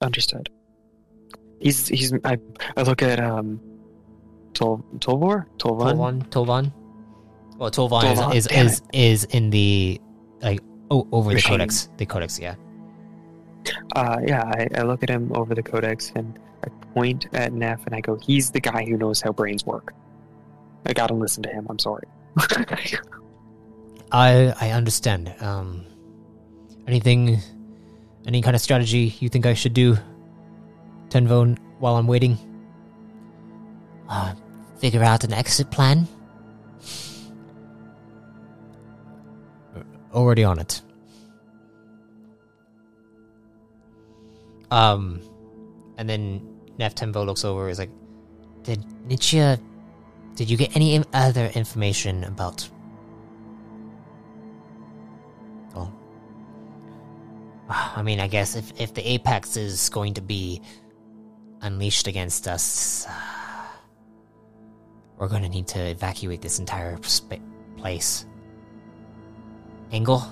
understood. 0.01 0.49
He's 1.59 1.87
he's. 1.87 2.13
I 2.23 2.37
I 2.75 2.81
look 2.83 3.01
at 3.01 3.19
um, 3.19 3.59
Tol 4.53 4.83
Tolvor 4.99 5.45
Tolvan. 5.57 5.95
Tolvan, 5.95 6.29
Tolvan. 6.29 6.71
Well, 7.57 7.71
Tolvan, 7.71 8.01
Tolvan, 8.03 8.35
is 8.35 8.47
is 8.47 8.53
is, 8.53 8.81
is 8.93 9.23
in 9.25 9.49
the 9.49 9.99
like 10.41 10.59
oh 10.91 11.07
over 11.11 11.33
the 11.33 11.41
codex. 11.41 11.89
The 11.97 12.05
codex, 12.05 12.37
yeah. 12.39 12.55
Uh, 13.95 14.17
yeah, 14.25 14.43
I, 14.43 14.67
I 14.79 14.83
look 14.83 15.03
at 15.03 15.09
him 15.09 15.31
over 15.35 15.55
the 15.55 15.63
codex 15.63 16.11
and 16.15 16.37
point 16.97 17.27
at 17.33 17.53
Neff 17.53 17.85
and 17.85 17.93
I 17.93 18.01
go, 18.01 18.17
"He's 18.17 18.49
the 18.49 18.59
guy 18.59 18.83
who 18.85 18.97
knows 18.97 19.21
how 19.21 19.31
brains 19.31 19.63
work." 19.65 19.93
I 20.85 20.93
gotta 20.93 21.13
listen 21.13 21.43
to 21.43 21.49
him. 21.49 21.67
I'm 21.69 21.77
sorry. 21.77 22.07
I 24.11 24.53
I 24.59 24.71
understand. 24.71 25.33
Um, 25.39 25.85
anything, 26.87 27.39
any 28.25 28.41
kind 28.41 28.55
of 28.55 28.61
strategy 28.61 29.15
you 29.19 29.29
think 29.29 29.45
I 29.45 29.53
should 29.53 29.73
do, 29.73 29.95
Tenvo, 31.09 31.55
while 31.79 31.97
I'm 31.97 32.07
waiting? 32.07 32.37
Uh, 34.09 34.33
figure 34.79 35.03
out 35.03 35.23
an 35.23 35.33
exit 35.33 35.69
plan. 35.69 36.07
Already 40.13 40.43
on 40.43 40.57
it. 40.57 40.81
Um, 44.71 45.21
and 45.97 46.09
then 46.09 46.56
Neftenvo 46.79 47.25
looks 47.25 47.43
over. 47.43 47.69
Is 47.69 47.79
like, 47.79 47.91
did 48.63 48.83
Nietzsche? 49.07 49.39
Did 50.35 50.49
you 50.49 50.57
get 50.57 50.75
any 50.75 51.03
other 51.13 51.47
information 51.47 52.23
about? 52.23 52.69
Oh, 55.75 55.91
ah, 57.69 57.93
I 57.95 58.01
mean, 58.03 58.19
I 58.19 58.27
guess 58.27 58.55
if 58.55 58.79
if 58.79 58.93
the 58.93 59.07
apex 59.07 59.57
is 59.57 59.89
going 59.89 60.13
to 60.15 60.21
be 60.21 60.61
unleashed 61.61 62.07
against 62.07 62.47
us, 62.47 63.05
uh, 63.07 63.11
we're 65.17 65.27
going 65.27 65.43
to 65.43 65.49
need 65.49 65.67
to 65.69 65.79
evacuate 65.79 66.41
this 66.41 66.59
entire 66.59 66.97
sp- 67.01 67.41
place. 67.77 68.25
Engel? 69.91 70.23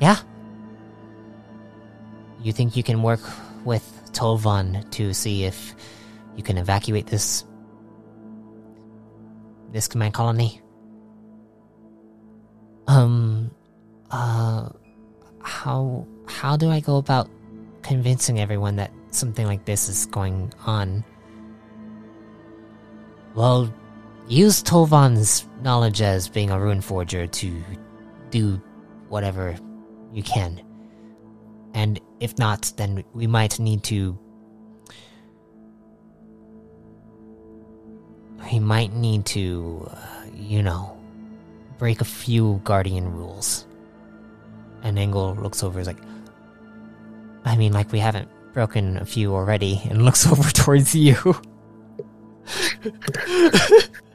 Yeah? 0.00 0.16
You 2.40 2.52
think 2.52 2.76
you 2.76 2.82
can 2.82 3.02
work 3.02 3.20
with 3.68 3.84
Tolvan 4.12 4.90
to 4.92 5.12
see 5.12 5.44
if 5.44 5.76
you 6.36 6.42
can 6.42 6.56
evacuate 6.56 7.06
this 7.06 7.44
this 9.70 9.86
command 9.86 10.14
colony? 10.14 10.60
Um 12.86 13.50
uh 14.10 14.70
how 15.42 16.06
how 16.26 16.56
do 16.56 16.70
I 16.70 16.80
go 16.80 16.96
about 16.96 17.28
convincing 17.82 18.40
everyone 18.40 18.76
that 18.76 18.90
something 19.10 19.46
like 19.46 19.66
this 19.66 19.88
is 19.90 20.06
going 20.06 20.52
on? 20.64 21.04
Well, 23.34 23.72
use 24.28 24.62
Tolvan's 24.62 25.46
knowledge 25.62 26.00
as 26.00 26.28
being 26.28 26.50
a 26.50 26.58
rune 26.58 26.80
forger 26.80 27.26
to 27.26 27.62
do 28.30 28.60
whatever 29.10 29.56
you 30.12 30.22
can. 30.22 30.67
And 31.78 32.00
if 32.18 32.36
not, 32.40 32.72
then 32.76 33.04
we 33.14 33.28
might 33.28 33.60
need 33.60 33.84
to. 33.84 34.18
We 38.50 38.58
might 38.58 38.92
need 38.94 39.24
to, 39.26 39.86
uh, 39.88 40.24
you 40.34 40.60
know, 40.60 40.98
break 41.78 42.00
a 42.00 42.04
few 42.04 42.60
Guardian 42.64 43.12
rules. 43.12 43.64
And 44.82 44.98
Engel 44.98 45.36
looks 45.36 45.62
over, 45.62 45.78
is 45.78 45.86
like, 45.86 46.02
I 47.44 47.56
mean, 47.56 47.72
like 47.72 47.92
we 47.92 48.00
haven't 48.00 48.28
broken 48.52 48.96
a 48.96 49.04
few 49.04 49.32
already, 49.32 49.80
and 49.88 50.02
looks 50.06 50.26
over 50.26 50.50
towards 50.50 50.96
you. 50.96 51.16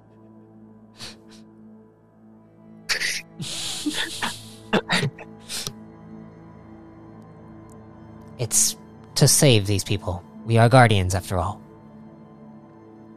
it's 8.43 8.75
to 9.15 9.27
save 9.27 9.65
these 9.65 9.83
people. 9.83 10.23
We 10.45 10.57
are 10.57 10.67
guardians, 10.67 11.15
after 11.15 11.37
all. 11.37 11.61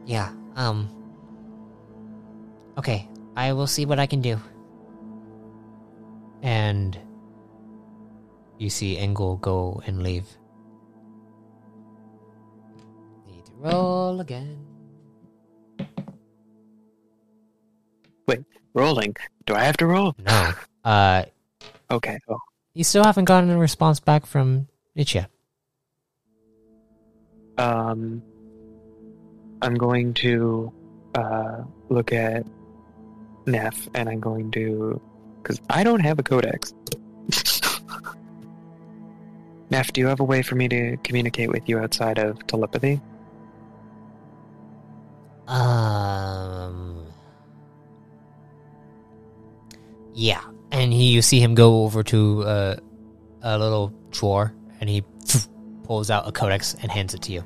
Yeah, 0.05 0.31
um. 0.55 0.87
Okay, 2.77 3.07
I 3.35 3.51
will 3.51 3.67
see 3.67 3.85
what 3.85 3.99
I 3.99 4.07
can 4.07 4.21
do. 4.21 4.39
And 6.41 6.97
you 8.57 8.69
see 8.69 8.97
Engel 8.97 9.35
go 9.37 9.81
and 9.85 10.01
leave. 10.01 10.25
Need 13.27 13.45
to 13.45 13.51
roll 13.57 14.21
again. 14.21 14.63
Wait, 18.27 18.45
rolling. 18.73 19.15
Do 19.45 19.55
I 19.55 19.63
have 19.63 19.77
to 19.77 19.87
roll? 19.87 20.15
No. 20.19 20.53
Uh, 20.85 21.23
Okay. 21.89 22.19
Oh, 22.27 22.39
you 22.73 22.83
still 22.83 23.03
haven't 23.03 23.25
gotten 23.25 23.49
a 23.49 23.57
response 23.57 23.99
back 23.99 24.25
from 24.25 24.67
Nietzsche. 24.97 25.23
um, 27.57 28.21
I'm 29.61 29.75
going 29.75 30.13
to 30.15 30.71
uh, 31.15 31.63
look 31.89 32.11
at 32.11 32.45
Neff, 33.45 33.87
and 33.93 34.09
I'm 34.09 34.19
going 34.19 34.51
to 34.51 34.99
because 35.41 35.61
I 35.69 35.83
don't 35.83 35.99
have 36.01 36.19
a 36.19 36.23
codex. 36.23 36.73
Neff, 39.69 39.93
do 39.93 40.01
you 40.01 40.07
have 40.07 40.19
a 40.19 40.23
way 40.23 40.41
for 40.41 40.55
me 40.55 40.67
to 40.69 40.97
communicate 41.03 41.49
with 41.49 41.69
you 41.69 41.77
outside 41.79 42.17
of 42.17 42.45
telepathy? 42.47 42.99
Um. 45.47 47.05
Yeah, 50.13 50.41
and 50.71 50.91
he, 50.91 51.11
you 51.11 51.21
see 51.21 51.39
him 51.39 51.53
go 51.53 51.83
over 51.83 52.01
to 52.03 52.43
uh, 52.43 52.75
a 53.43 53.57
little 53.59 53.93
drawer, 54.09 54.53
and 54.79 54.89
he 54.89 55.03
pulls 55.83 56.09
out 56.09 56.27
a 56.27 56.31
codex 56.31 56.75
and 56.81 56.91
hands 56.91 57.13
it 57.13 57.21
to 57.23 57.31
you. 57.31 57.43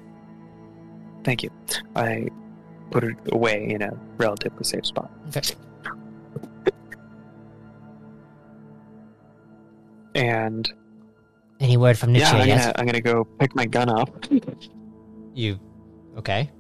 Thank 1.23 1.43
you. 1.43 1.49
I 1.95 2.27
put 2.89 3.03
it 3.03 3.15
away 3.31 3.69
in 3.69 3.81
a 3.81 3.91
relatively 4.17 4.63
safe 4.63 4.85
spot. 4.85 5.11
Okay. 5.29 5.55
And 10.15 10.71
Any 11.59 11.77
word 11.77 11.97
from 11.97 12.11
Nietzsche 12.11 12.35
yeah, 12.35 12.41
I'm 12.41 12.47
gonna 12.47 12.73
I'm 12.77 12.85
gonna 12.85 13.01
go 13.01 13.23
pick 13.39 13.55
my 13.55 13.65
gun 13.65 13.89
up. 13.89 14.25
You 15.33 15.59
okay? 16.17 16.51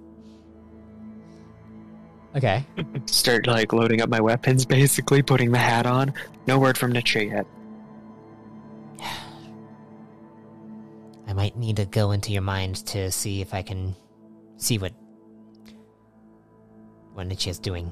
Okay. 2.35 2.65
Start 3.07 3.47
like 3.47 3.73
loading 3.73 4.01
up 4.01 4.09
my 4.09 4.21
weapons, 4.21 4.65
basically 4.65 5.21
putting 5.21 5.51
the 5.51 5.57
hat 5.57 5.85
on. 5.85 6.13
No 6.47 6.59
word 6.59 6.77
from 6.77 6.93
Nietzsche 6.93 7.25
yet. 7.25 7.45
I 11.31 11.33
might 11.33 11.55
need 11.55 11.77
to 11.77 11.85
go 11.85 12.11
into 12.11 12.33
your 12.33 12.41
mind 12.41 12.85
to 12.87 13.09
see 13.09 13.39
if 13.39 13.53
I 13.53 13.61
can 13.61 13.95
see 14.57 14.77
what 14.77 14.91
what 17.13 17.29
doing. 17.61 17.89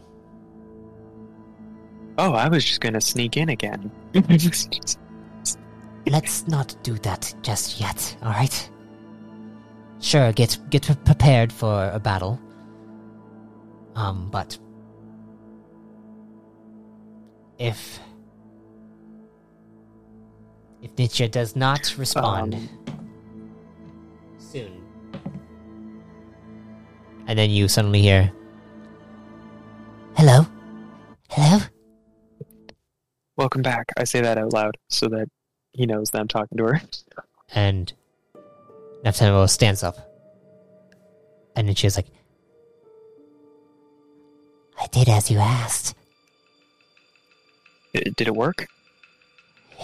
Oh, 2.17 2.33
I 2.33 2.49
was 2.49 2.65
just 2.65 2.81
gonna 2.81 2.99
sneak 2.99 3.37
in 3.37 3.47
again. 3.47 3.89
Let's 6.05 6.47
not 6.49 6.75
do 6.83 6.95
that 6.95 7.33
just 7.41 7.79
yet, 7.79 8.17
alright? 8.21 8.69
Sure, 10.01 10.33
get 10.33 10.59
get 10.69 10.83
prepared 11.05 11.53
for 11.53 11.91
a 11.93 11.99
battle. 11.99 12.37
Um, 13.95 14.27
but 14.29 14.59
if 17.57 18.01
if 20.81 20.91
Nietzsche 20.97 21.27
does 21.29 21.55
not 21.55 21.97
respond 21.97 22.55
Um, 22.55 22.78
soon, 24.49 24.83
And 27.27 27.37
then 27.37 27.51
you 27.51 27.67
suddenly 27.67 28.01
hear, 28.01 28.31
hello, 30.17 30.47
hello. 31.29 31.59
Welcome 33.37 33.61
back. 33.61 33.85
I 33.97 34.03
say 34.05 34.21
that 34.21 34.37
out 34.39 34.51
loud 34.51 34.75
so 34.89 35.07
that 35.09 35.27
he 35.73 35.85
knows 35.85 36.09
that 36.09 36.19
I'm 36.19 36.27
talking 36.27 36.57
to 36.57 36.63
her. 36.65 36.81
and 37.53 37.93
Neftenvo 39.05 39.47
stands 39.49 39.83
up. 39.83 39.97
And 41.55 41.67
then 41.67 41.75
she's 41.75 41.95
like, 41.95 42.07
I 44.81 44.87
did 44.87 45.07
as 45.09 45.29
you 45.29 45.37
asked. 45.39 45.95
I- 47.95 48.03
Did 48.17 48.27
it 48.27 48.35
work? 48.35 48.67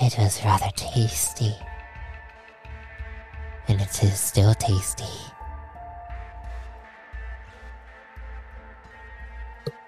It 0.02 0.18
was 0.18 0.44
rather 0.44 0.70
tasty. 0.76 1.54
And 3.68 3.82
it 3.82 4.04
is 4.04 4.20
still 4.20 4.54
tasty. 4.54 5.06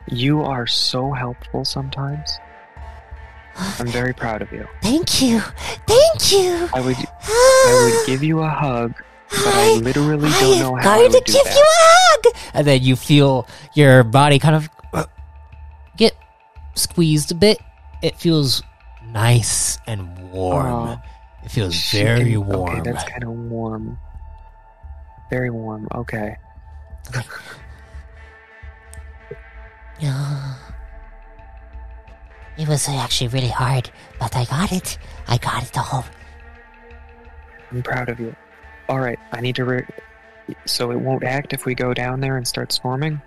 You 0.09 0.41
are 0.41 0.65
so 0.67 1.11
helpful 1.11 1.65
sometimes. 1.65 2.39
I'm 3.80 3.88
very 3.88 4.13
proud 4.13 4.41
of 4.41 4.51
you. 4.51 4.65
Thank 4.82 5.21
you! 5.21 5.39
Thank 5.88 6.32
you! 6.32 6.69
I 6.73 6.80
would 6.82 6.95
I 6.95 7.91
would 7.99 8.07
give 8.07 8.23
you 8.23 8.39
a 8.39 8.49
hug, 8.49 8.93
but 9.30 9.47
I 9.47 9.73
literally 9.82 10.30
don't 10.30 10.59
know 10.59 10.75
how 10.75 10.91
I 10.93 10.97
going 10.99 11.11
to 11.11 11.21
do 11.25 11.34
give 11.34 11.43
that. 11.43 11.55
you 11.55 11.63
a 11.63 12.32
hug! 12.32 12.51
and 12.53 12.67
then 12.67 12.84
you 12.84 12.95
feel 12.95 13.47
your 13.73 14.03
body 14.03 14.38
kind 14.39 14.55
of 14.55 14.69
uh, 14.93 15.05
get 15.97 16.15
squeezed 16.75 17.32
a 17.32 17.36
bit. 17.36 17.57
It 18.03 18.15
feels 18.17 18.61
nice 19.11 19.80
and 19.88 20.32
warm. 20.32 20.67
Aw. 20.67 21.01
It 21.47 21.51
feels 21.51 21.91
very 21.91 22.31
can- 22.31 22.45
warm. 22.45 22.79
Okay, 22.79 22.91
that's 22.91 23.03
kind 23.05 23.23
of 23.23 23.29
warm. 23.29 23.97
Very 25.29 25.49
warm. 25.49 25.87
Okay. 25.95 26.35
Yeah. 29.99 30.53
It 32.55 32.67
was 32.67 32.87
actually 32.87 33.29
really 33.29 33.47
hard, 33.47 33.89
but 34.19 34.35
I 34.35 34.45
got 34.45 34.71
it. 34.71 34.99
I 35.27 35.37
got 35.39 35.63
it 35.63 35.75
all. 35.75 36.05
I'm 37.71 37.81
proud 37.81 38.09
of 38.09 38.19
you. 38.19 38.35
All 38.89 38.99
right, 38.99 39.17
I 39.31 39.41
need 39.41 39.55
to. 39.55 39.65
Re- 39.65 39.87
so 40.65 40.91
it 40.91 40.99
won't 40.99 41.23
act 41.23 41.51
if 41.51 41.65
we 41.65 41.73
go 41.73 41.95
down 41.95 42.19
there 42.19 42.37
and 42.37 42.47
start 42.47 42.71
swarming. 42.71 43.19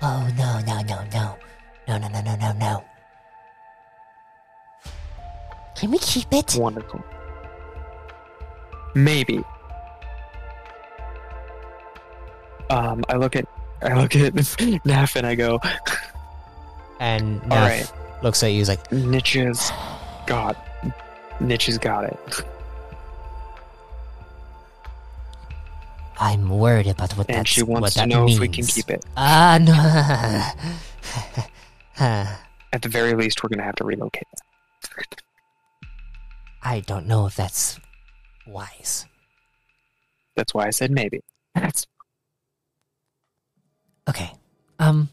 Oh, 0.00 0.26
no, 0.38 0.60
no, 0.60 0.80
no, 0.80 1.04
no. 1.12 1.36
No, 1.86 1.98
no, 1.98 2.08
no, 2.08 2.20
no, 2.22 2.36
no, 2.36 2.52
no. 2.52 2.84
Can 5.84 5.90
we 5.90 5.98
keep 5.98 6.32
it? 6.32 6.56
Wonderful. 6.58 7.04
Maybe. 8.94 9.44
Um, 12.70 13.04
I 13.10 13.16
look 13.16 13.36
at 13.36 13.46
I 13.82 14.00
look 14.00 14.16
at 14.16 14.32
Neff 14.86 15.14
and 15.16 15.26
I 15.26 15.34
go, 15.34 15.60
and 17.00 17.38
All 17.42 17.48
Neff 17.48 17.70
right. 17.70 18.22
looks 18.22 18.42
at 18.42 18.46
you. 18.52 18.60
He's 18.60 18.70
like, 18.70 18.90
Nietzsche's 18.90 19.70
got 20.26 20.56
Nietzsche 21.38 21.70
has 21.72 21.76
got 21.78 22.04
it. 22.04 22.42
I'm 26.18 26.48
worried 26.48 26.86
about 26.86 27.12
what 27.18 27.28
And 27.28 27.40
that's 27.40 27.50
she 27.50 27.62
what 27.62 27.86
to 27.88 27.94
that 27.96 28.08
know 28.08 28.24
means. 28.24 28.36
if 28.36 28.40
we 28.40 28.48
can 28.48 28.64
keep 28.64 28.88
it. 28.88 29.04
Ah, 29.18 29.58
no. 29.60 29.74
At 32.72 32.80
the 32.80 32.88
very 32.88 33.12
least, 33.12 33.42
we're 33.42 33.50
going 33.50 33.58
to 33.58 33.64
have 33.64 33.74
to 33.76 33.84
relocate. 33.84 34.24
I 36.64 36.80
don't 36.80 37.06
know 37.06 37.26
if 37.26 37.36
that's 37.36 37.78
wise. 38.46 39.04
That's 40.34 40.54
why 40.54 40.66
I 40.66 40.70
said 40.70 40.90
maybe. 40.90 41.20
That's 41.54 41.86
Okay. 44.08 44.30
Um. 44.78 45.08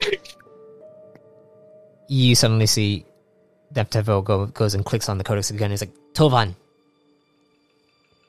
you 2.08 2.34
suddenly 2.34 2.66
see 2.66 3.04
Neftenvo 3.74 4.22
go 4.24 4.46
goes 4.46 4.74
and 4.74 4.84
clicks 4.84 5.08
on 5.08 5.18
the 5.18 5.24
codex 5.24 5.50
again. 5.50 5.70
He's 5.70 5.82
like, 5.82 5.94
Tovan. 6.12 6.54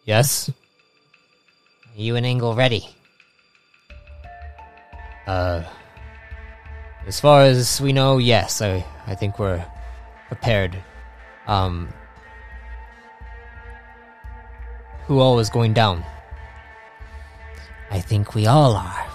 Yes. 0.06 0.50
Are 0.50 2.02
you 2.02 2.16
and 2.16 2.26
Engel 2.26 2.56
ready? 2.56 2.88
Uh. 5.28 5.64
As 7.06 7.20
far 7.20 7.42
as 7.42 7.80
we 7.82 7.94
know, 7.94 8.18
yes. 8.18 8.62
I 8.62 8.86
I 9.08 9.16
think 9.16 9.38
we're 9.40 9.64
prepared. 10.28 10.78
Um. 11.48 11.90
Who 15.10 15.20
all 15.22 15.40
is 15.40 15.50
going 15.50 15.74
down? 15.74 16.06
I 17.90 18.00
think 18.00 18.36
we 18.36 18.46
all 18.46 18.76
are. 18.76 19.08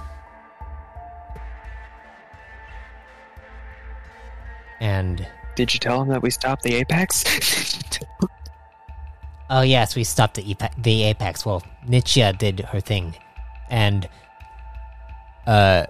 And 4.80 5.24
Did 5.54 5.72
you 5.72 5.78
tell 5.78 6.02
him 6.02 6.08
that 6.08 6.20
we 6.20 6.30
stopped 6.30 6.64
the 6.64 6.74
apex? 6.74 7.24
Oh 9.50 9.60
yes, 9.60 9.94
we 9.94 10.04
stopped 10.04 10.34
the 10.34 10.50
Epe- 10.50 10.74
the 10.82 11.04
apex. 11.04 11.44
Well, 11.44 11.62
Nietzsche 11.86 12.32
did 12.32 12.60
her 12.60 12.80
thing, 12.80 13.14
and 13.68 14.08
uh 15.46 15.84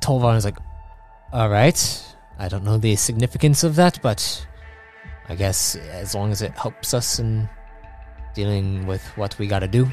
Tolvan 0.00 0.36
is 0.36 0.46
like, 0.46 0.56
Alright. 1.32 2.16
I 2.38 2.48
don't 2.48 2.64
know 2.64 2.78
the 2.78 2.96
significance 2.96 3.62
of 3.62 3.76
that, 3.76 4.00
but 4.02 4.46
I 5.28 5.34
guess 5.34 5.76
as 5.76 6.14
long 6.14 6.32
as 6.32 6.40
it 6.40 6.52
helps 6.58 6.94
us 6.94 7.18
in 7.18 7.48
dealing 8.34 8.86
with 8.86 9.04
what 9.16 9.38
we 9.38 9.46
gotta 9.46 9.68
do. 9.68 9.88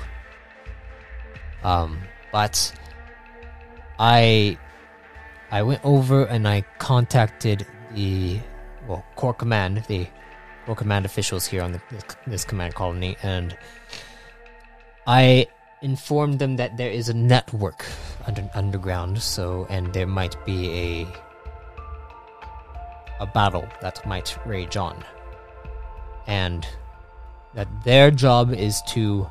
Um, 1.63 2.01
but 2.31 2.73
I 3.99 4.57
I 5.51 5.61
went 5.63 5.81
over 5.83 6.25
and 6.25 6.47
I 6.47 6.61
contacted 6.79 7.67
the 7.93 8.39
well 8.87 9.05
core 9.15 9.33
command, 9.33 9.83
the 9.87 10.07
core 10.65 10.75
command 10.75 11.05
officials 11.05 11.45
here 11.45 11.61
on 11.61 11.73
the, 11.73 11.81
this 12.25 12.43
command 12.43 12.73
colony, 12.73 13.17
and 13.21 13.55
I 15.05 15.47
informed 15.81 16.39
them 16.39 16.55
that 16.57 16.77
there 16.77 16.89
is 16.89 17.09
a 17.09 17.13
network 17.13 17.85
under, 18.25 18.49
underground, 18.53 19.21
so 19.21 19.67
and 19.69 19.93
there 19.93 20.07
might 20.07 20.35
be 20.45 20.71
a 20.71 21.07
a 23.19 23.27
battle 23.27 23.67
that 23.81 24.03
might 24.07 24.35
rage 24.47 24.77
on, 24.77 25.03
and 26.27 26.65
that 27.54 27.68
their 27.84 28.12
job 28.12 28.54
is 28.54 28.82
to 28.89 29.28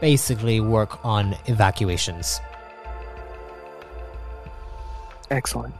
basically 0.00 0.60
work 0.60 1.04
on 1.04 1.36
evacuations. 1.46 2.40
Excellent. 5.30 5.74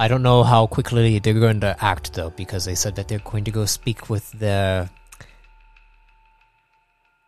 I 0.00 0.06
don't 0.06 0.22
know 0.22 0.44
how 0.44 0.66
quickly 0.66 1.18
they're 1.18 1.34
going 1.34 1.60
to 1.60 1.76
act 1.84 2.14
though, 2.14 2.30
because 2.30 2.64
they 2.64 2.74
said 2.74 2.94
that 2.96 3.08
they're 3.08 3.18
going 3.18 3.44
to 3.44 3.50
go 3.50 3.64
speak 3.64 4.08
with 4.08 4.30
their 4.32 4.90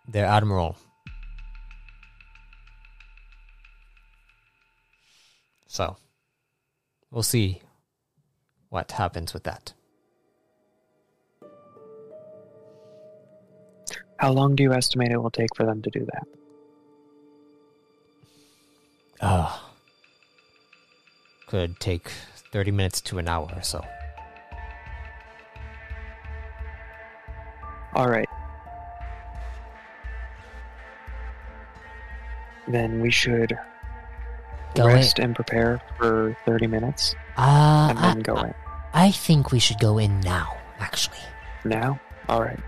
their 0.06 0.26
admiral. 0.26 0.76
So, 5.66 5.96
we'll 7.10 7.22
see 7.22 7.62
what 8.70 8.92
happens 8.92 9.34
with 9.34 9.44
that. 9.44 9.74
How 14.16 14.32
long 14.32 14.54
do 14.54 14.62
you 14.62 14.72
estimate 14.72 15.10
it 15.10 15.18
will 15.18 15.30
take 15.30 15.54
for 15.56 15.64
them 15.64 15.82
to 15.82 15.90
do 15.90 16.06
that? 16.12 16.26
Uh, 19.20 19.58
could 21.46 21.78
take 21.80 22.10
30 22.52 22.70
minutes 22.70 23.00
to 23.02 23.18
an 23.18 23.28
hour 23.28 23.50
or 23.54 23.62
so. 23.62 23.84
All 27.94 28.08
right. 28.08 28.28
Then 32.68 33.00
we 33.00 33.10
should 33.10 33.58
Go 34.74 34.86
rest 34.86 35.18
and 35.18 35.34
prepare 35.34 35.80
for 35.98 36.36
30 36.46 36.66
minutes 36.68 37.14
Uh, 37.36 37.88
and 37.90 37.98
I, 37.98 38.14
then 38.14 38.20
go 38.20 38.36
in. 38.36 38.54
I 38.94 39.10
think 39.10 39.50
we 39.52 39.58
should 39.58 39.78
go 39.78 39.98
in 39.98 40.20
now. 40.20 40.56
Actually, 40.78 41.18
Now? 41.64 42.00
All 42.28 42.40
right. 42.42 42.58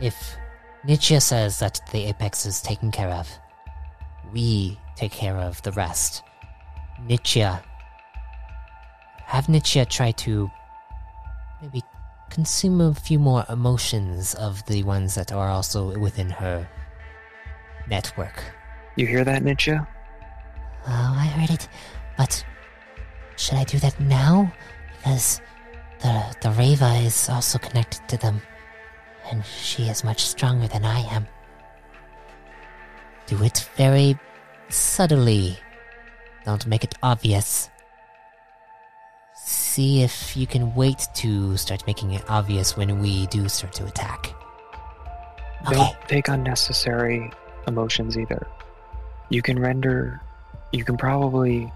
if 0.00 0.36
Nietzsche 0.84 1.18
says 1.20 1.58
that 1.60 1.80
the 1.92 2.06
apex 2.06 2.44
is 2.44 2.60
taken 2.60 2.90
care 2.90 3.08
of, 3.08 3.28
we 4.32 4.78
take 4.96 5.12
care 5.12 5.36
of 5.36 5.62
the 5.62 5.72
rest. 5.72 6.22
Nietzsche, 7.06 7.40
have 9.26 9.48
Nietzsche 9.48 9.84
try 9.86 10.10
to 10.12 10.50
maybe 11.62 11.82
consume 12.30 12.80
a 12.80 12.94
few 12.94 13.18
more 13.18 13.44
emotions 13.48 14.34
of 14.34 14.64
the 14.66 14.82
ones 14.82 15.14
that 15.14 15.32
are 15.32 15.48
also 15.48 15.98
within 15.98 16.28
her 16.28 16.68
network. 17.88 18.42
You 18.96 19.06
hear 19.06 19.24
that, 19.24 19.42
Nietzsche? 19.42 19.76
Oh, 20.86 21.14
I 21.18 21.26
heard 21.26 21.50
it, 21.50 21.68
but 22.16 22.44
should 23.36 23.54
I 23.58 23.64
do 23.64 23.78
that 23.78 23.98
now? 24.00 24.52
Because 24.98 25.40
the 26.00 26.36
the 26.40 26.50
Reva 26.50 26.94
is 27.04 27.28
also 27.28 27.58
connected 27.58 28.06
to 28.08 28.16
them, 28.18 28.42
and 29.30 29.44
she 29.44 29.84
is 29.88 30.04
much 30.04 30.26
stronger 30.26 30.68
than 30.68 30.84
I 30.84 31.00
am. 31.14 31.26
Do 33.26 33.42
it 33.42 33.68
very 33.76 34.18
subtly. 34.68 35.58
Don't 36.44 36.66
make 36.66 36.84
it 36.84 36.94
obvious. 37.02 37.70
See 39.34 40.02
if 40.02 40.36
you 40.36 40.46
can 40.46 40.74
wait 40.74 41.08
to 41.14 41.56
start 41.56 41.86
making 41.86 42.12
it 42.12 42.22
obvious 42.28 42.76
when 42.76 43.00
we 43.00 43.26
do 43.28 43.48
start 43.48 43.72
to 43.74 43.86
attack. 43.86 44.34
Okay. 45.66 45.74
Don't 45.74 45.96
take 46.06 46.28
unnecessary 46.28 47.30
emotions 47.66 48.18
either. 48.18 48.46
You 49.30 49.40
can 49.40 49.58
render. 49.58 50.20
You 50.74 50.84
can 50.84 50.96
probably 50.96 51.70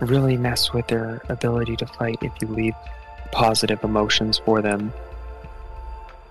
really 0.00 0.36
mess 0.36 0.72
with 0.72 0.86
their 0.86 1.20
ability 1.28 1.74
to 1.78 1.86
fight 1.86 2.18
if 2.22 2.32
you 2.40 2.46
leave 2.46 2.74
positive 3.32 3.82
emotions 3.82 4.38
for 4.38 4.62
them, 4.62 4.92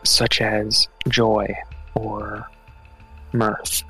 such 0.05 0.39
as 0.39 0.87
joy 1.09 1.53
or 1.95 2.47
mirth. 3.33 3.83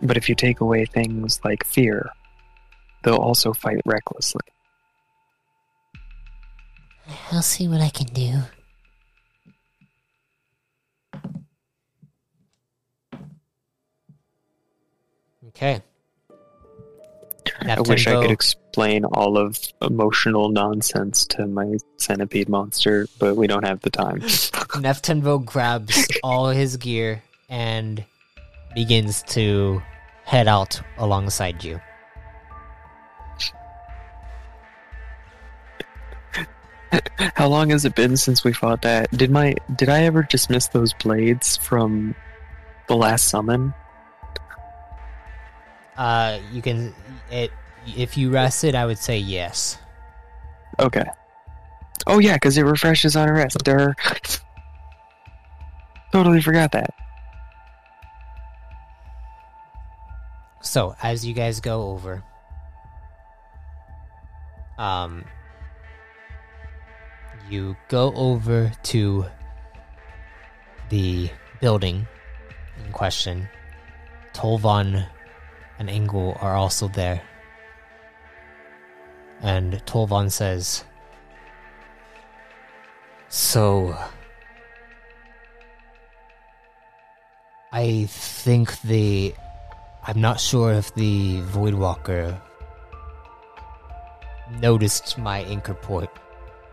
But 0.00 0.16
if 0.16 0.28
you 0.28 0.36
take 0.36 0.60
away 0.60 0.84
things 0.84 1.40
like 1.44 1.66
fear, 1.66 2.10
they'll 3.02 3.16
also 3.16 3.52
fight 3.52 3.80
recklessly. 3.84 4.46
I'll 7.32 7.42
see 7.42 7.66
what 7.66 7.80
I 7.80 7.88
can 7.88 8.06
do. 8.06 8.34
Okay. 15.60 15.82
I 17.60 17.80
wish 17.82 18.06
I 18.06 18.22
could 18.22 18.30
explain 18.30 19.04
all 19.04 19.36
of 19.36 19.58
emotional 19.82 20.48
nonsense 20.48 21.26
to 21.26 21.46
my 21.46 21.76
centipede 21.98 22.48
monster, 22.48 23.06
but 23.18 23.36
we 23.36 23.46
don't 23.46 23.66
have 23.66 23.82
the 23.82 23.90
time. 23.90 24.20
Neftenvo 24.20 25.44
grabs 25.44 26.08
all 26.22 26.48
his 26.48 26.78
gear 26.78 27.22
and 27.50 28.02
begins 28.74 29.22
to 29.24 29.82
head 30.24 30.48
out 30.48 30.80
alongside 30.96 31.62
you. 31.62 31.78
How 37.34 37.48
long 37.48 37.68
has 37.68 37.84
it 37.84 37.94
been 37.94 38.16
since 38.16 38.44
we 38.44 38.54
fought 38.54 38.80
that? 38.82 39.10
Did 39.10 39.30
my 39.30 39.54
did 39.76 39.90
I 39.90 40.04
ever 40.04 40.22
dismiss 40.22 40.68
those 40.68 40.94
blades 40.94 41.58
from 41.58 42.14
the 42.88 42.96
last 42.96 43.28
summon? 43.28 43.74
Uh, 45.96 46.38
you 46.52 46.62
can 46.62 46.94
it 47.30 47.50
if 47.86 48.16
you 48.16 48.30
rested. 48.30 48.74
I 48.74 48.86
would 48.86 48.98
say 48.98 49.18
yes. 49.18 49.78
Okay. 50.78 51.04
Oh 52.06 52.18
yeah, 52.18 52.34
because 52.34 52.56
it 52.56 52.62
refreshes 52.62 53.16
on 53.16 53.28
a 53.28 53.32
rest. 53.32 53.58
Durr. 53.64 53.94
totally 56.12 56.40
forgot 56.40 56.72
that. 56.72 56.94
So 60.62 60.94
as 61.02 61.26
you 61.26 61.34
guys 61.34 61.60
go 61.60 61.90
over, 61.90 62.22
um, 64.78 65.24
you 67.48 67.76
go 67.88 68.12
over 68.14 68.72
to 68.84 69.26
the 70.88 71.30
building 71.60 72.06
in 72.84 72.92
question. 72.92 73.48
Tolvan 74.32 75.06
and 75.80 75.88
Engel 75.88 76.36
are 76.40 76.54
also 76.54 76.88
there. 76.88 77.22
And 79.40 79.72
Tolvan 79.86 80.30
says, 80.30 80.84
So. 83.28 83.96
I 87.72 88.04
think 88.08 88.80
the. 88.82 89.34
I'm 90.06 90.20
not 90.20 90.38
sure 90.40 90.72
if 90.72 90.94
the 90.94 91.40
Voidwalker 91.42 92.38
noticed 94.60 95.16
my 95.18 95.38
anchor 95.42 95.74
point 95.74 96.10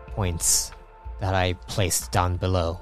points 0.08 0.72
that 1.20 1.34
I 1.34 1.52
placed 1.68 2.10
down 2.10 2.36
below. 2.36 2.80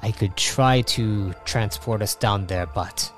I 0.00 0.12
could 0.12 0.36
try 0.36 0.82
to 0.82 1.32
transport 1.44 2.02
us 2.02 2.14
down 2.14 2.46
there, 2.46 2.66
but 2.66 3.12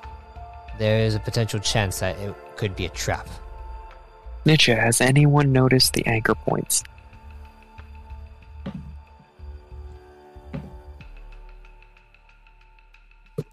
there 0.78 1.00
is 1.00 1.14
a 1.14 1.20
potential 1.20 1.60
chance 1.60 2.00
that 2.00 2.18
it 2.18 2.34
could 2.56 2.74
be 2.76 2.86
a 2.86 2.90
trap. 2.90 3.28
Nietzsche, 4.44 4.72
has 4.72 5.00
anyone 5.00 5.52
noticed 5.52 5.94
the 5.94 6.06
anchor 6.06 6.34
points? 6.34 6.84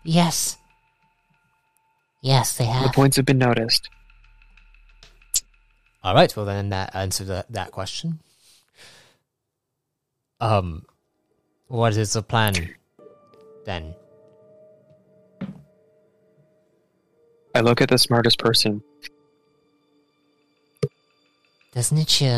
Yes. 0.03 0.57
Yes, 2.21 2.57
they 2.57 2.65
have. 2.65 2.83
The 2.83 2.89
points 2.89 3.17
have 3.17 3.25
been 3.25 3.37
noticed. 3.37 3.89
All 6.03 6.15
right, 6.15 6.35
well 6.35 6.45
then 6.45 6.69
that 6.69 6.95
answers 6.95 7.27
that, 7.27 7.51
that 7.51 7.71
question. 7.71 8.19
Um, 10.39 10.85
what 11.67 11.95
is 11.95 12.13
the 12.13 12.23
plan 12.23 12.75
then? 13.65 13.93
I 17.53 17.59
look 17.59 17.81
at 17.81 17.89
the 17.89 17.97
smartest 17.97 18.39
person. 18.39 18.81
Does 21.73 21.91
Nietzsche 21.91 22.29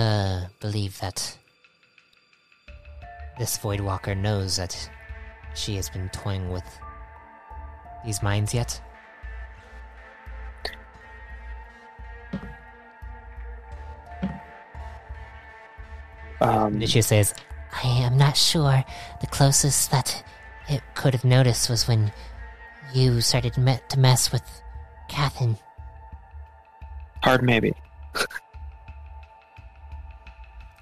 believe 0.60 1.00
that 1.00 1.38
this 3.38 3.58
Voidwalker 3.58 4.18
knows 4.18 4.58
that 4.58 4.90
she 5.56 5.76
has 5.76 5.90
been 5.90 6.10
toying 6.10 6.52
with 6.52 6.66
these 8.06 8.24
minds 8.24 8.54
yet? 8.54 8.82
Um, 16.42 16.78
Nietzsche 16.80 17.02
says, 17.02 17.34
I 17.72 17.88
am 17.88 18.18
not 18.18 18.36
sure. 18.36 18.84
The 19.22 19.28
closest 19.28 19.92
that 19.92 20.24
it 20.68 20.82
could 20.96 21.14
have 21.14 21.24
noticed 21.24 21.70
was 21.70 21.88
when 21.88 22.12
you 22.94 23.22
started 23.22 23.54
to 23.54 24.00
mess 24.00 24.32
with 24.32 24.63
Cathan. 25.14 25.58
hard 27.22 27.44
maybe. 27.44 27.74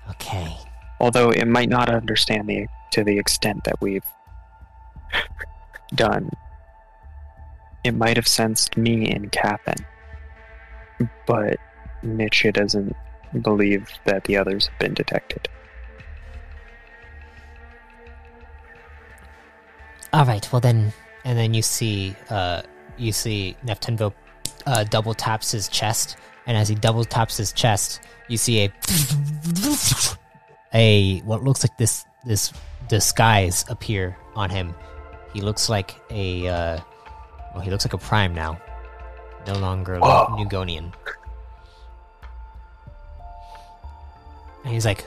Okay. 0.10 0.56
Although 1.02 1.32
it 1.32 1.48
might 1.48 1.68
not 1.70 1.90
understand 1.90 2.48
the 2.48 2.68
to 2.92 3.04
the 3.04 3.18
extent 3.18 3.64
that 3.66 3.76
we've 3.82 4.06
done. 5.96 6.30
It 7.84 7.96
might 7.96 8.16
have 8.16 8.28
sensed 8.28 8.78
me 8.78 9.10
in 9.10 9.30
Cathan. 9.30 9.86
But 11.26 11.58
Nietzsche 12.04 12.52
doesn't 12.52 12.96
believe 13.42 13.90
that 14.06 14.24
the 14.26 14.38
others 14.38 14.68
have 14.68 14.80
been 14.80 14.94
detected. 14.94 15.48
All 20.14 20.26
right. 20.26 20.48
Well 20.52 20.62
then, 20.62 20.94
and 21.26 21.38
then 21.38 21.54
you 21.54 21.62
see, 21.62 22.16
uh, 22.30 22.62
you 22.98 23.12
see 23.12 23.56
Neftenvo 23.66 24.14
uh, 24.66 24.84
double 24.86 25.14
taps 25.14 25.52
his 25.52 25.68
chest, 25.68 26.18
and 26.46 26.58
as 26.58 26.68
he 26.68 26.76
double 26.76 27.04
taps 27.06 27.38
his 27.38 27.52
chest, 27.52 28.02
you 28.28 28.38
see 28.38 28.66
a 28.66 28.74
a 30.74 31.20
what 31.22 31.44
looks 31.44 31.64
like 31.64 31.78
this 31.78 32.06
this 32.26 32.54
disguise 32.88 33.66
appear 33.70 34.18
on 34.36 34.50
him. 34.50 34.74
He 35.34 35.42
looks 35.42 35.70
like 35.70 35.96
a 36.10 36.48
uh, 36.48 36.80
well, 37.54 37.62
he 37.62 37.70
looks 37.70 37.86
like 37.86 37.94
a 37.94 37.98
prime 37.98 38.34
now, 38.34 38.60
no 39.48 39.54
longer 39.54 39.96
a 39.96 40.00
Whoa. 40.00 40.38
Nugonian. 40.38 40.94
And 44.64 44.74
he's 44.74 44.86
like, 44.86 45.06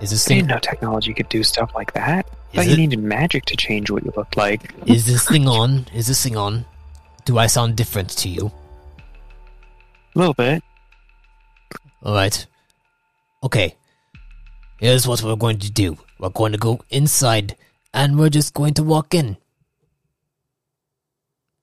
"Is 0.00 0.10
this 0.10 0.26
I 0.26 0.28
thing? 0.28 0.36
didn't 0.38 0.50
know 0.50 0.58
technology 0.58 1.14
could 1.14 1.28
do 1.28 1.42
stuff 1.42 1.72
like 1.74 1.92
that. 1.94 2.26
I 2.52 2.56
thought 2.56 2.66
Is 2.66 2.70
you 2.72 2.76
needed 2.76 2.98
magic 3.00 3.44
to 3.46 3.56
change 3.56 3.90
what 3.90 4.04
you 4.04 4.12
looked 4.16 4.36
like. 4.36 4.72
Is 4.86 5.06
this 5.06 5.26
thing 5.26 5.48
on? 5.48 5.86
Is 5.94 6.06
this 6.06 6.22
thing 6.22 6.36
on? 6.36 6.64
Do 7.24 7.38
I 7.38 7.46
sound 7.46 7.76
different 7.76 8.10
to 8.10 8.28
you? 8.28 8.52
A 10.14 10.18
little 10.18 10.34
bit. 10.34 10.62
Alright. 12.04 12.46
Okay. 13.42 13.74
Here's 14.78 15.08
what 15.08 15.22
we're 15.22 15.34
going 15.36 15.58
to 15.58 15.70
do. 15.72 15.96
We're 16.18 16.28
going 16.28 16.52
to 16.52 16.58
go 16.58 16.80
inside 16.90 17.56
and 17.92 18.18
we're 18.18 18.28
just 18.28 18.54
going 18.54 18.74
to 18.74 18.84
walk 18.84 19.14
in. 19.14 19.36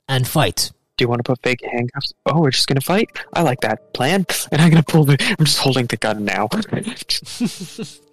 And 0.10 0.28
fight. 0.28 0.72
Do 0.98 1.04
you 1.04 1.08
want 1.10 1.20
to 1.20 1.24
put 1.24 1.42
fake 1.42 1.62
handcuffs? 1.64 2.14
Oh, 2.26 2.42
we're 2.42 2.52
just 2.52 2.68
gonna 2.68 2.82
fight. 2.82 3.10
I 3.34 3.42
like 3.44 3.62
that 3.62 3.94
plan. 3.94 4.26
And 4.52 4.62
I'm 4.62 4.70
gonna 4.70 4.84
pull 4.84 5.06
the. 5.06 5.18
I'm 5.40 5.46
just 5.46 5.58
holding 5.60 5.86
the 5.86 5.98
gun 5.98 6.26
now. 6.26 6.50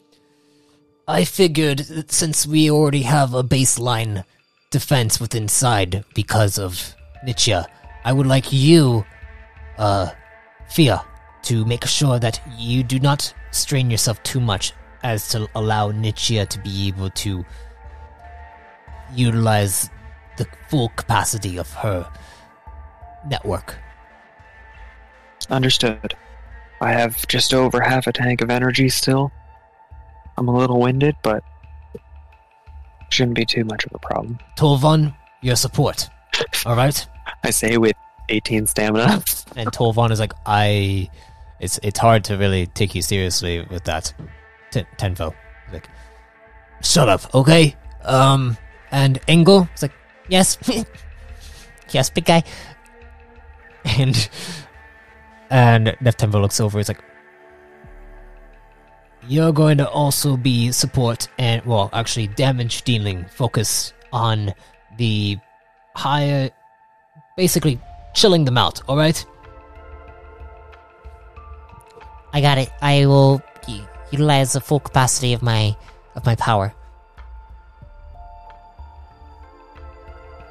I 1.10 1.24
figured 1.24 2.10
since 2.12 2.46
we 2.46 2.70
already 2.70 3.00
have 3.00 3.32
a 3.32 3.42
baseline 3.42 4.24
defense 4.70 5.18
with 5.18 5.34
inside 5.34 6.04
because 6.14 6.58
of 6.58 6.94
Nietzsche, 7.24 7.54
I 8.04 8.12
would 8.12 8.26
like 8.26 8.52
you, 8.52 9.06
uh, 9.78 10.10
Fia, 10.68 11.02
to 11.44 11.64
make 11.64 11.86
sure 11.86 12.18
that 12.18 12.42
you 12.58 12.82
do 12.82 13.00
not 13.00 13.32
strain 13.52 13.90
yourself 13.90 14.22
too 14.22 14.38
much 14.38 14.74
as 15.02 15.30
to 15.30 15.48
allow 15.54 15.90
Nietzsche 15.92 16.44
to 16.44 16.58
be 16.60 16.88
able 16.88 17.08
to 17.08 17.42
utilize 19.14 19.88
the 20.36 20.46
full 20.68 20.90
capacity 20.90 21.56
of 21.56 21.72
her 21.72 22.06
network. 23.26 23.76
Understood. 25.48 26.14
I 26.82 26.92
have 26.92 27.26
just 27.28 27.54
over 27.54 27.80
half 27.80 28.06
a 28.06 28.12
tank 28.12 28.42
of 28.42 28.50
energy 28.50 28.90
still. 28.90 29.32
I'm 30.38 30.48
a 30.48 30.56
little 30.56 30.78
winded, 30.78 31.16
but 31.22 31.42
shouldn't 33.10 33.36
be 33.36 33.44
too 33.44 33.64
much 33.64 33.84
of 33.84 33.92
a 33.92 33.98
problem. 33.98 34.38
Tolvan, 34.56 35.14
your 35.42 35.56
support. 35.56 36.08
Alright? 36.64 37.06
I 37.44 37.50
say 37.50 37.76
with 37.76 37.96
18 38.28 38.66
stamina. 38.66 39.22
And 39.56 39.70
Tolvan 39.72 40.10
is 40.10 40.20
like, 40.20 40.32
I. 40.46 41.10
It's 41.60 41.80
it's 41.82 41.98
hard 41.98 42.22
to 42.24 42.36
really 42.36 42.66
take 42.66 42.94
you 42.94 43.02
seriously 43.02 43.66
with 43.68 43.82
that. 43.84 44.14
T- 44.70 44.84
Tenfo. 44.96 45.34
Like, 45.72 45.88
shut 46.82 47.08
up, 47.08 47.34
okay? 47.34 47.74
Um, 48.04 48.56
and 48.92 49.18
Engel 49.26 49.68
is 49.74 49.82
like, 49.82 49.92
yes, 50.28 50.56
yes, 51.90 52.10
big 52.10 52.26
guy. 52.26 52.44
And 53.98 54.28
and 55.50 55.88
Neftenvo 56.00 56.40
looks 56.40 56.60
over. 56.60 56.78
He's 56.78 56.88
like, 56.88 57.02
you're 59.28 59.52
going 59.52 59.78
to 59.78 59.88
also 59.88 60.36
be 60.36 60.72
support 60.72 61.28
and 61.38 61.64
well, 61.64 61.90
actually 61.92 62.28
damage 62.28 62.82
dealing, 62.82 63.24
focus 63.26 63.92
on 64.12 64.54
the 64.96 65.36
higher, 65.94 66.50
basically 67.36 67.78
chilling 68.14 68.44
them 68.44 68.56
out. 68.56 68.80
All 68.88 68.96
right. 68.96 69.24
I 72.32 72.40
got 72.40 72.58
it. 72.58 72.70
I 72.80 73.06
will 73.06 73.42
utilize 74.10 74.54
the 74.54 74.60
full 74.60 74.80
capacity 74.80 75.34
of 75.34 75.42
my 75.42 75.76
of 76.14 76.24
my 76.24 76.34
power. 76.34 76.74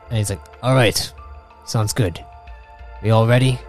And 0.09 0.17
he's 0.17 0.29
like, 0.29 0.41
all 0.63 0.73
right, 0.73 1.11
sounds 1.65 1.93
good. 1.93 2.23
We 3.03 3.09
all 3.09 3.27
ready? 3.27 3.59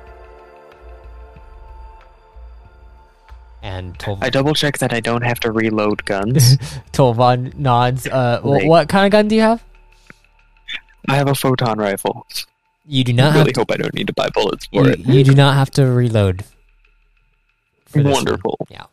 And 3.68 3.98
Tolvan, 3.98 4.24
I 4.24 4.30
double 4.30 4.54
check 4.54 4.78
that 4.78 4.94
I 4.94 5.00
don't 5.00 5.20
have 5.20 5.40
to 5.40 5.52
reload 5.52 6.02
guns. 6.06 6.56
Tolvan 6.92 7.54
nods. 7.58 8.06
Uh, 8.06 8.40
wh- 8.40 8.64
what 8.66 8.88
kind 8.88 9.04
of 9.04 9.12
gun 9.12 9.28
do 9.28 9.36
you 9.36 9.42
have? 9.42 9.62
I 11.06 11.16
have 11.16 11.28
a 11.28 11.34
photon 11.34 11.78
rifle. 11.78 12.26
You 12.86 13.04
do 13.04 13.12
I 13.12 13.16
not 13.16 13.34
really 13.34 13.38
have. 13.38 13.52
To, 13.52 13.60
hope 13.60 13.70
I 13.70 13.76
don't 13.76 13.92
need 13.92 14.06
to 14.06 14.14
buy 14.14 14.30
bullets 14.30 14.64
for 14.66 14.86
you, 14.86 14.92
it. 14.92 15.00
you 15.00 15.22
do 15.22 15.34
not 15.34 15.54
have 15.54 15.70
to 15.72 15.84
reload. 15.84 16.44
this 17.92 18.02
one. 18.04 18.10
Wonderful. 18.10 18.56
Yeah. 18.70 18.86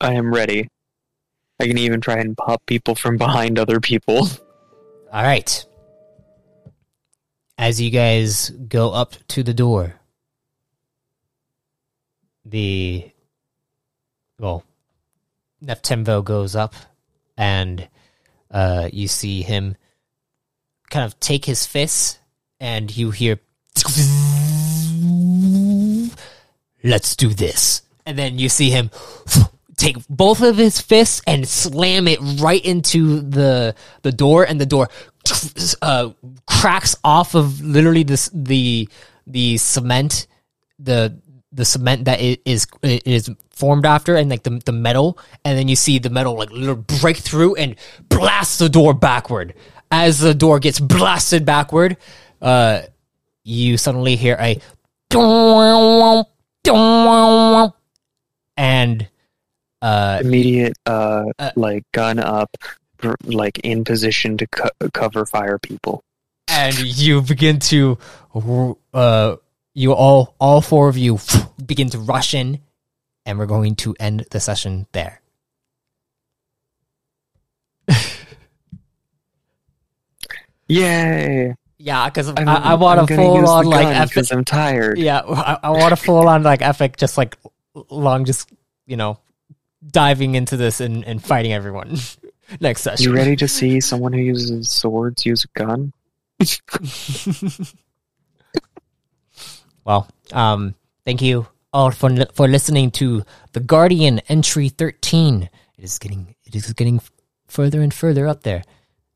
I 0.00 0.14
am 0.14 0.32
ready. 0.32 0.68
I 1.60 1.66
can 1.66 1.76
even 1.76 2.00
try 2.00 2.16
and 2.16 2.34
pop 2.34 2.64
people 2.64 2.94
from 2.94 3.18
behind 3.18 3.58
other 3.58 3.78
people. 3.78 4.26
All 5.12 5.22
right. 5.22 5.66
As 7.58 7.78
you 7.78 7.90
guys 7.90 8.48
go 8.48 8.90
up 8.90 9.16
to 9.28 9.42
the 9.42 9.54
door, 9.54 10.00
the 12.46 13.10
well, 14.38 14.64
Neftenvo 15.62 16.24
goes 16.24 16.56
up, 16.56 16.74
and 17.36 17.88
uh, 18.50 18.88
you 18.92 19.08
see 19.08 19.42
him 19.42 19.76
kind 20.90 21.04
of 21.04 21.18
take 21.20 21.44
his 21.44 21.66
fist, 21.66 22.18
and 22.60 22.94
you 22.96 23.10
hear, 23.10 23.40
"Let's 26.82 27.16
do 27.16 27.28
this," 27.30 27.82
and 28.06 28.18
then 28.18 28.38
you 28.38 28.48
see 28.48 28.70
him 28.70 28.90
take 29.76 29.96
both 30.08 30.40
of 30.40 30.56
his 30.56 30.80
fists 30.80 31.22
and 31.26 31.48
slam 31.48 32.08
it 32.08 32.18
right 32.40 32.64
into 32.64 33.20
the 33.20 33.74
the 34.02 34.12
door, 34.12 34.44
and 34.44 34.60
the 34.60 34.66
door 34.66 34.88
uh, 35.82 36.10
cracks 36.46 36.96
off 37.04 37.34
of 37.34 37.60
literally 37.60 38.02
this 38.02 38.30
the 38.32 38.88
the 39.26 39.56
cement 39.56 40.26
the 40.78 41.18
the 41.54 41.64
cement 41.64 42.04
that 42.06 42.20
it 42.20 42.40
is 42.44 42.66
it 42.82 43.06
is 43.06 43.30
formed 43.50 43.86
after 43.86 44.16
and 44.16 44.28
like 44.28 44.42
the 44.42 44.60
the 44.66 44.72
metal 44.72 45.16
and 45.44 45.56
then 45.56 45.68
you 45.68 45.76
see 45.76 45.98
the 46.00 46.10
metal 46.10 46.36
like 46.36 46.50
break 47.00 47.16
through 47.16 47.54
and 47.54 47.76
blast 48.08 48.58
the 48.58 48.68
door 48.68 48.92
backward 48.92 49.54
as 49.90 50.18
the 50.18 50.34
door 50.34 50.58
gets 50.58 50.80
blasted 50.80 51.44
backward 51.46 51.96
uh 52.42 52.82
you 53.44 53.76
suddenly 53.76 54.16
hear 54.16 54.36
a 54.40 54.58
and 58.56 59.08
uh 59.82 60.18
Immediate, 60.22 60.76
uh, 60.86 61.24
Uh, 61.38 61.50
like 61.56 61.84
gun 61.92 62.18
up, 62.18 62.56
like 63.24 63.58
in 63.60 63.84
position 63.84 64.36
to 64.38 64.46
co- 64.48 64.70
cover 64.92 65.26
fire 65.26 65.58
people. 65.58 66.02
and 66.48 66.78
you 66.78 67.20
begin 67.22 67.58
to 67.58 67.98
uh 68.92 69.36
you 69.74 69.92
all 69.92 70.34
all 70.38 70.60
four 70.60 70.88
of 70.88 70.96
you 70.96 71.18
begin 71.66 71.90
to 71.90 71.98
rush 71.98 72.32
in 72.34 72.60
and 73.26 73.38
we're 73.38 73.46
going 73.46 73.74
to 73.74 73.94
end 73.98 74.26
the 74.30 74.40
session 74.40 74.86
there 74.92 75.20
Yay! 80.68 81.54
yeah 81.78 82.08
because 82.08 82.30
I, 82.30 82.42
I 82.42 82.74
want 82.74 83.10
a 83.10 83.14
full 83.14 83.46
on 83.48 83.66
like 83.66 83.86
epic 83.86 84.32
I'm 84.32 84.44
tired. 84.44 84.98
yeah 84.98 85.20
I, 85.20 85.58
I 85.64 85.70
want 85.70 85.92
a 85.92 85.96
full 85.96 86.26
on 86.28 86.42
like 86.42 86.62
epic 86.62 86.96
just 86.96 87.18
like 87.18 87.36
long 87.90 88.24
just 88.24 88.48
you 88.86 88.96
know 88.96 89.18
diving 89.86 90.34
into 90.34 90.56
this 90.56 90.80
and, 90.80 91.04
and 91.04 91.22
fighting 91.22 91.52
everyone 91.52 91.98
next 92.60 92.82
session 92.82 93.04
You 93.10 93.14
ready 93.14 93.36
to 93.36 93.48
see 93.58 93.80
someone 93.80 94.12
who 94.14 94.20
uses 94.20 94.70
swords 94.70 95.26
use 95.26 95.44
a 95.44 95.58
gun? 95.58 95.92
Well, 99.84 100.08
um, 100.32 100.74
thank 101.04 101.20
you 101.20 101.46
all 101.72 101.90
for 101.90 102.10
for 102.34 102.48
listening 102.48 102.90
to 102.92 103.24
the 103.52 103.60
Guardian 103.60 104.20
Entry 104.28 104.68
Thirteen. 104.68 105.50
It 105.76 105.84
is 105.84 105.98
getting 105.98 106.34
it 106.44 106.54
is 106.54 106.72
getting 106.72 107.00
further 107.48 107.82
and 107.82 107.92
further 107.92 108.26
up 108.26 108.42
there, 108.42 108.62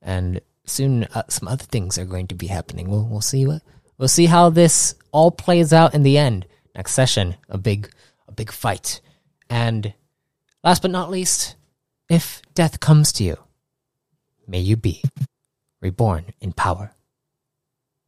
and 0.02 0.40
soon 0.66 1.04
uh, 1.04 1.22
some 1.28 1.48
other 1.48 1.64
things 1.64 1.98
are 1.98 2.04
going 2.04 2.26
to 2.28 2.34
be 2.34 2.48
happening. 2.48 2.90
We'll 2.90 3.06
we'll 3.06 3.22
see 3.22 3.46
what 3.46 3.62
we'll 3.96 4.08
see 4.08 4.26
how 4.26 4.50
this 4.50 4.94
all 5.10 5.30
plays 5.30 5.72
out 5.72 5.94
in 5.94 6.02
the 6.02 6.18
end. 6.18 6.46
Next 6.74 6.92
session, 6.92 7.36
a 7.48 7.56
big 7.56 7.90
a 8.26 8.32
big 8.32 8.52
fight, 8.52 9.00
and 9.48 9.94
last 10.62 10.82
but 10.82 10.90
not 10.90 11.10
least, 11.10 11.56
if 12.10 12.42
death 12.54 12.78
comes 12.78 13.12
to 13.12 13.24
you, 13.24 13.36
may 14.46 14.60
you 14.60 14.76
be 14.76 15.02
reborn 15.80 16.34
in 16.40 16.52
power. 16.52 16.92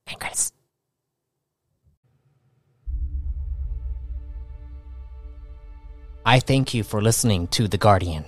And 0.06 0.18
credits. 0.18 0.52
I 6.26 6.38
thank 6.38 6.74
you 6.74 6.82
for 6.82 7.00
listening 7.00 7.48
to 7.48 7.66
The 7.66 7.78
Guardian. 7.78 8.26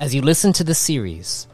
As 0.00 0.14
you 0.14 0.22
listen 0.22 0.54
to 0.54 0.64
the 0.64 0.74
series, 0.74 1.46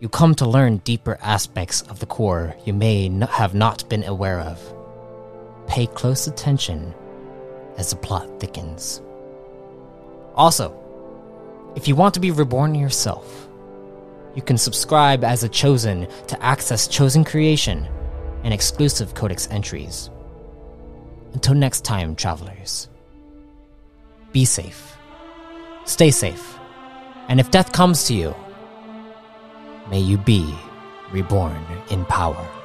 you 0.00 0.08
come 0.08 0.34
to 0.36 0.48
learn 0.48 0.78
deeper 0.78 1.16
aspects 1.22 1.82
of 1.82 2.00
the 2.00 2.06
core 2.06 2.56
you 2.64 2.72
may 2.72 3.08
have 3.30 3.54
not 3.54 3.88
been 3.88 4.02
aware 4.02 4.40
of. 4.40 4.60
Pay 5.68 5.86
close 5.86 6.26
attention 6.26 6.92
as 7.78 7.90
the 7.90 7.96
plot 7.96 8.40
thickens. 8.40 9.00
Also, 10.34 10.74
if 11.76 11.86
you 11.86 11.94
want 11.94 12.14
to 12.14 12.20
be 12.20 12.32
reborn 12.32 12.74
yourself, 12.74 13.48
you 14.34 14.42
can 14.42 14.58
subscribe 14.58 15.22
as 15.22 15.44
a 15.44 15.48
chosen 15.48 16.08
to 16.26 16.42
access 16.42 16.88
chosen 16.88 17.22
creation 17.22 17.86
and 18.42 18.52
exclusive 18.52 19.14
codex 19.14 19.46
entries. 19.52 20.10
Until 21.34 21.54
next 21.54 21.84
time, 21.84 22.16
travelers 22.16 22.88
be 24.32 24.44
safe, 24.44 24.96
stay 25.84 26.10
safe, 26.10 26.58
and 27.28 27.40
if 27.40 27.50
death 27.50 27.72
comes 27.72 28.04
to 28.06 28.14
you, 28.14 28.34
may 29.88 30.00
you 30.00 30.18
be 30.18 30.54
reborn 31.12 31.64
in 31.90 32.04
power. 32.04 32.59